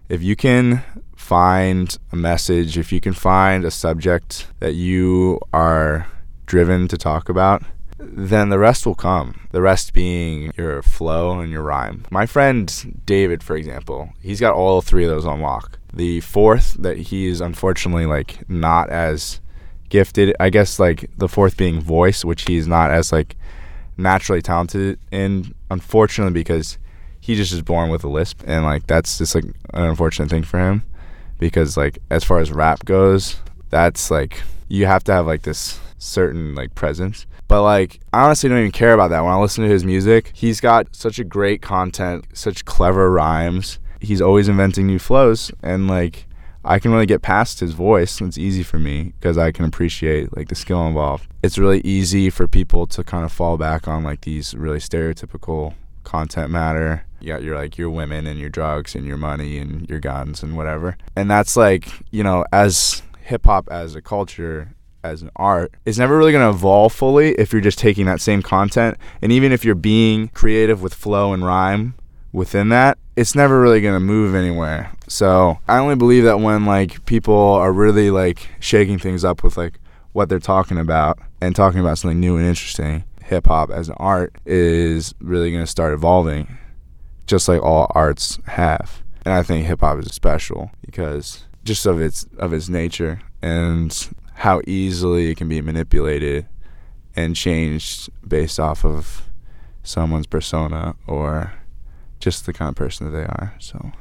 If 0.09 0.23
you 0.23 0.37
can 0.37 0.83
find 1.17 1.97
a 2.13 2.17
message, 2.17 2.79
if 2.79 2.93
you 2.93 3.01
can 3.01 3.13
find 3.13 3.65
a 3.65 3.71
subject 3.71 4.47
that 4.61 4.75
you 4.75 5.41
are 5.53 6.07
driven 6.47 6.89
to 6.89 6.97
talk 6.97 7.29
about, 7.29 7.63
then 7.99 8.49
the 8.49 8.59
rest 8.59 8.87
will 8.87 8.95
come. 8.95 9.49
The 9.51 9.61
rest 9.61 9.93
being 9.93 10.53
your 10.57 10.83
flow 10.83 11.41
and 11.41 11.51
your 11.51 11.63
rhyme. 11.63 12.05
My 12.11 12.27
friend 12.27 13.03
David, 13.05 13.43
for 13.43 13.57
example, 13.57 14.11
he's 14.23 14.41
got 14.41 14.55
all 14.55 14.81
three 14.81 15.05
of 15.05 15.11
those 15.11 15.27
on 15.27 15.41
lock. 15.41 15.78
The 15.93 16.21
fourth 16.21 16.75
that 16.75 16.99
he's 16.99 17.41
unfortunately 17.41 18.07
like 18.07 18.49
not 18.49 18.91
as 18.91 19.41
gifted, 19.89 20.35
I 20.39 20.51
guess 20.51 20.79
like 20.79 21.11
the 21.17 21.29
fourth 21.29 21.57
being 21.57 21.81
voice, 21.81 22.25
which 22.25 22.45
he's 22.47 22.67
not 22.67 22.91
as 22.91 23.13
like 23.13 23.37
naturally 23.97 24.43
talented 24.43 24.99
in, 25.11 25.55
unfortunately 25.71 26.33
because 26.33 26.79
he 27.21 27.35
just 27.35 27.53
is 27.53 27.63
born 27.63 27.91
with 27.91 28.05
a 28.05 28.09
lisp 28.09 28.43
and 28.47 28.65
like 28.65 28.87
that's 28.87 29.19
just 29.19 29.35
like 29.35 29.45
an 29.45 29.83
unfortunate 29.83 30.31
thing 30.31 30.45
for 30.45 30.59
him 30.59 30.83
because 31.39 31.77
like 31.77 31.99
as 32.11 32.25
far 32.25 32.39
as 32.39 32.53
rap 32.53 32.85
goes, 32.85 33.37
that's 33.71 34.11
like 34.11 34.43
you 34.69 34.87
have 34.87 35.05
to 35.05 35.13
have 35.13 35.27
like 35.27 35.43
this 35.43 35.81
certain 35.99 36.55
like 36.55 36.75
presence. 36.75 37.27
But 37.49 37.63
like 37.63 38.01
I 38.13 38.25
honestly 38.25 38.49
don't 38.49 38.59
even 38.59 38.73
care 38.73 38.93
about 38.93 39.09
that. 39.11 39.23
When 39.23 39.33
I 39.33 39.39
listen 39.39 39.65
to 39.65 39.71
his 39.71 39.85
music, 39.85 40.33
he's 40.35 40.61
got 40.61 40.95
such 40.95 41.19
a 41.19 41.25
great 41.25 41.63
content, 41.63 42.27
such 42.33 42.65
clever 42.65 43.11
rhymes. 43.11 43.79
He's 44.01 44.21
always 44.21 44.49
inventing 44.49 44.87
new 44.87 44.99
flows 44.99 45.51
and 45.63 45.89
like 45.89 46.27
I 46.65 46.79
can 46.79 46.93
really 46.93 47.07
get 47.07 47.23
past 47.23 47.61
his 47.61 47.73
voice. 47.73 48.21
It's 48.21 48.37
easy 48.37 48.63
for 48.63 48.79
me 48.79 49.15
because 49.19 49.39
I 49.39 49.53
can 49.53 49.65
appreciate 49.65 50.37
like 50.37 50.49
the 50.49 50.55
skill 50.55 50.87
involved. 50.87 51.27
It's 51.43 51.59
really 51.59 51.81
easy 51.81 52.31
for 52.31 52.49
people 52.49 52.87
to 52.89 53.05
kind 53.05 53.25
of 53.25 53.33
fall 53.33 53.57
back 53.57 53.89
on 53.89 54.05
like 54.05 54.23
these 54.23 54.55
really 54.55 54.79
stereotypical 54.79 55.75
content 56.05 56.51
matter. 56.51 57.05
You 57.21 57.29
got 57.29 57.43
your 57.43 57.57
like 57.57 57.79
your 57.79 57.91
women 57.91 58.27
and 58.27 58.39
your 58.39 58.51
drugs 58.51 58.95
and 58.95 59.07
your 59.07 59.17
money 59.17 59.59
and 59.59 59.89
your 59.89 60.01
guns 60.01 60.43
and 60.43 60.57
whatever. 60.57 60.97
And 61.17 61.31
that's 61.31 61.57
like, 61.57 61.89
you 62.11 62.23
know, 62.23 62.45
as 62.53 63.03
hip 63.23 63.47
hop 63.47 63.69
as 63.71 63.95
a 63.95 64.03
culture 64.03 64.75
as 65.05 65.23
an 65.23 65.31
art 65.37 65.73
is 65.85 65.99
never 65.99 66.19
really 66.19 66.33
going 66.33 66.45
to 66.45 66.55
evolve 66.55 66.93
fully 66.93 67.31
if 67.33 67.53
you're 67.53 67.63
just 67.63 67.79
taking 67.79 68.05
that 68.07 68.21
same 68.21 68.43
content 68.43 68.97
and 69.23 69.31
even 69.31 69.53
if 69.53 69.65
you're 69.65 69.75
being 69.75 70.29
creative 70.29 70.83
with 70.83 70.93
flow 70.93 71.33
and 71.33 71.45
rhyme 71.45 71.95
within 72.39 72.69
that 72.71 72.97
it's 73.19 73.35
never 73.35 73.61
really 73.61 73.81
going 73.81 73.95
to 73.95 74.01
move 74.01 74.35
anywhere. 74.37 74.93
So 75.09 75.59
i 75.67 75.79
only 75.79 75.97
believe 75.97 76.23
that 76.25 76.39
when 76.41 76.65
like 76.65 77.05
people 77.05 77.35
are 77.35 77.73
really 77.73 78.11
like 78.11 78.49
shaking 78.61 78.99
things 78.99 79.25
up 79.25 79.43
with 79.43 79.57
like 79.57 79.81
what 80.13 80.29
they're 80.29 80.39
talking 80.39 80.79
about 80.79 81.19
and 81.41 81.55
talking 81.55 81.81
about 81.81 81.99
something 81.99 82.21
new 82.21 82.37
and 82.37 82.47
interesting 82.47 83.05
hip 83.25 83.49
hop 83.49 83.71
as 83.71 83.89
an 83.89 83.97
art 83.99 84.35
is 84.47 85.15
really 85.21 85.51
going 85.51 85.63
to 85.63 85.71
start 85.71 85.93
evolving 85.93 86.57
just 87.27 87.49
like 87.49 87.61
all 87.61 87.91
arts 87.95 88.39
have. 88.47 89.03
And 89.25 89.35
i 89.35 89.43
think 89.43 89.67
hip 89.67 89.81
hop 89.81 89.99
is 89.99 90.15
special 90.15 90.71
because 90.87 91.45
just 91.65 91.85
of 91.87 92.01
its 92.01 92.25
of 92.39 92.53
its 92.53 92.69
nature 92.69 93.21
and 93.43 94.11
how 94.35 94.63
easily 94.67 95.33
it 95.33 95.37
can 95.37 95.49
be 95.49 95.61
manipulated 95.61 96.47
and 97.17 97.35
changed 97.35 98.09
based 98.27 98.61
off 98.61 98.85
of 98.85 99.29
someone's 99.83 100.27
persona 100.29 100.95
or 101.09 101.53
just 102.21 102.47
the 102.47 102.53
kind 102.53 102.69
of 102.71 102.75
person 102.75 103.11
that 103.11 103.17
they 103.17 103.25
are. 103.25 103.55
So. 103.59 103.93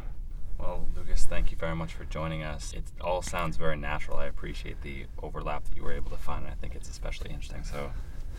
Well, 0.57 0.87
Lucas, 0.95 1.25
thank 1.25 1.51
you 1.51 1.57
very 1.57 1.75
much 1.75 1.93
for 1.93 2.05
joining 2.05 2.43
us. 2.43 2.73
It 2.73 2.83
all 3.01 3.21
sounds 3.21 3.57
very 3.57 3.77
natural. 3.77 4.17
I 4.17 4.25
appreciate 4.25 4.81
the 4.81 5.05
overlap 5.21 5.65
that 5.65 5.75
you 5.75 5.83
were 5.83 5.93
able 5.93 6.09
to 6.11 6.17
find, 6.17 6.43
and 6.43 6.51
I 6.51 6.55
think 6.55 6.75
it's 6.75 6.89
especially 6.89 7.29
interesting. 7.29 7.63
So, 7.63 7.91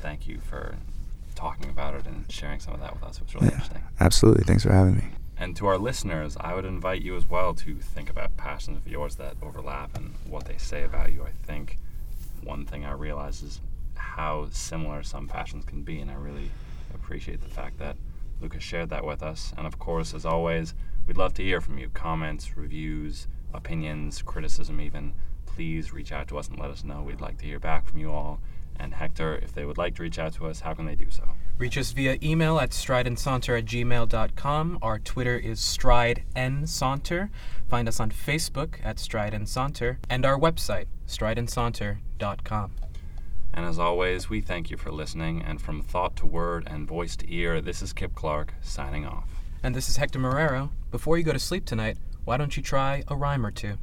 thank 0.02 0.26
you 0.26 0.40
for 0.40 0.76
talking 1.34 1.70
about 1.70 1.94
it 1.94 2.06
and 2.06 2.30
sharing 2.30 2.58
some 2.58 2.74
of 2.74 2.80
that 2.80 2.92
with 2.94 3.04
us. 3.04 3.18
It 3.18 3.24
was 3.24 3.34
really 3.34 3.46
Yeah, 3.46 3.52
interesting. 3.52 3.82
absolutely. 4.00 4.44
Thanks 4.44 4.64
for 4.64 4.72
having 4.72 4.96
me. 4.96 5.04
And 5.36 5.54
to 5.56 5.68
our 5.68 5.78
listeners, 5.78 6.36
I 6.40 6.54
would 6.54 6.64
invite 6.64 7.00
you 7.00 7.16
as 7.16 7.28
well 7.30 7.54
to 7.54 7.76
think 7.76 8.10
about 8.10 8.36
passions 8.36 8.76
of 8.78 8.88
yours 8.88 9.14
that 9.16 9.36
overlap 9.40 9.96
and 9.96 10.14
what 10.28 10.46
they 10.46 10.56
say 10.58 10.82
about 10.82 11.12
you. 11.12 11.22
I 11.22 11.30
think 11.46 11.78
one 12.42 12.64
thing 12.66 12.84
I 12.84 12.90
realize 12.92 13.42
is 13.42 13.60
how 13.94 14.48
similar 14.50 15.04
some 15.04 15.28
passions 15.28 15.64
can 15.64 15.82
be, 15.82 16.00
and 16.00 16.10
I 16.10 16.14
really 16.14 16.50
appreciate 16.92 17.40
the 17.40 17.48
fact 17.48 17.78
that 17.78 17.96
Lucas 18.40 18.62
shared 18.62 18.90
that 18.90 19.04
with 19.04 19.22
us. 19.22 19.52
And 19.56 19.66
of 19.66 19.78
course, 19.78 20.14
as 20.14 20.24
always, 20.24 20.74
we'd 21.06 21.16
love 21.16 21.34
to 21.34 21.42
hear 21.42 21.60
from 21.60 21.78
you 21.78 21.88
comments, 21.88 22.56
reviews, 22.56 23.28
opinions, 23.52 24.22
criticism, 24.22 24.80
even. 24.80 25.14
Please 25.46 25.92
reach 25.92 26.12
out 26.12 26.28
to 26.28 26.38
us 26.38 26.48
and 26.48 26.58
let 26.58 26.70
us 26.70 26.84
know. 26.84 27.02
We'd 27.02 27.20
like 27.20 27.38
to 27.38 27.46
hear 27.46 27.58
back 27.58 27.86
from 27.86 27.98
you 27.98 28.12
all. 28.12 28.40
And 28.76 28.94
Hector, 28.94 29.36
if 29.36 29.52
they 29.52 29.64
would 29.64 29.78
like 29.78 29.96
to 29.96 30.02
reach 30.02 30.18
out 30.18 30.34
to 30.34 30.46
us, 30.46 30.60
how 30.60 30.72
can 30.72 30.86
they 30.86 30.94
do 30.94 31.10
so? 31.10 31.24
Reach 31.58 31.76
us 31.76 31.90
via 31.90 32.16
email 32.22 32.60
at 32.60 32.70
strideandsaunter 32.70 33.58
at 33.58 33.64
gmail.com. 33.64 34.78
Our 34.80 35.00
Twitter 35.00 35.36
is 35.36 35.58
strideandsaunter. 35.58 37.30
Find 37.68 37.88
us 37.88 37.98
on 37.98 38.10
Facebook 38.10 38.76
at 38.84 39.00
Stride 39.00 39.34
and. 39.34 39.46
And 40.08 40.24
our 40.24 40.38
website, 40.38 40.86
strideandsaunter.com. 41.08 42.70
And 43.58 43.66
as 43.66 43.80
always, 43.80 44.30
we 44.30 44.40
thank 44.40 44.70
you 44.70 44.76
for 44.76 44.92
listening. 44.92 45.42
And 45.42 45.60
from 45.60 45.82
thought 45.82 46.14
to 46.18 46.26
word 46.26 46.68
and 46.70 46.86
voice 46.86 47.16
to 47.16 47.34
ear, 47.34 47.60
this 47.60 47.82
is 47.82 47.92
Kip 47.92 48.14
Clark 48.14 48.54
signing 48.60 49.04
off. 49.04 49.28
And 49.64 49.74
this 49.74 49.88
is 49.88 49.96
Hector 49.96 50.20
Marrero. 50.20 50.70
Before 50.92 51.18
you 51.18 51.24
go 51.24 51.32
to 51.32 51.40
sleep 51.40 51.64
tonight, 51.64 51.98
why 52.24 52.36
don't 52.36 52.56
you 52.56 52.62
try 52.62 53.02
a 53.08 53.16
rhyme 53.16 53.44
or 53.44 53.50
two? 53.50 53.76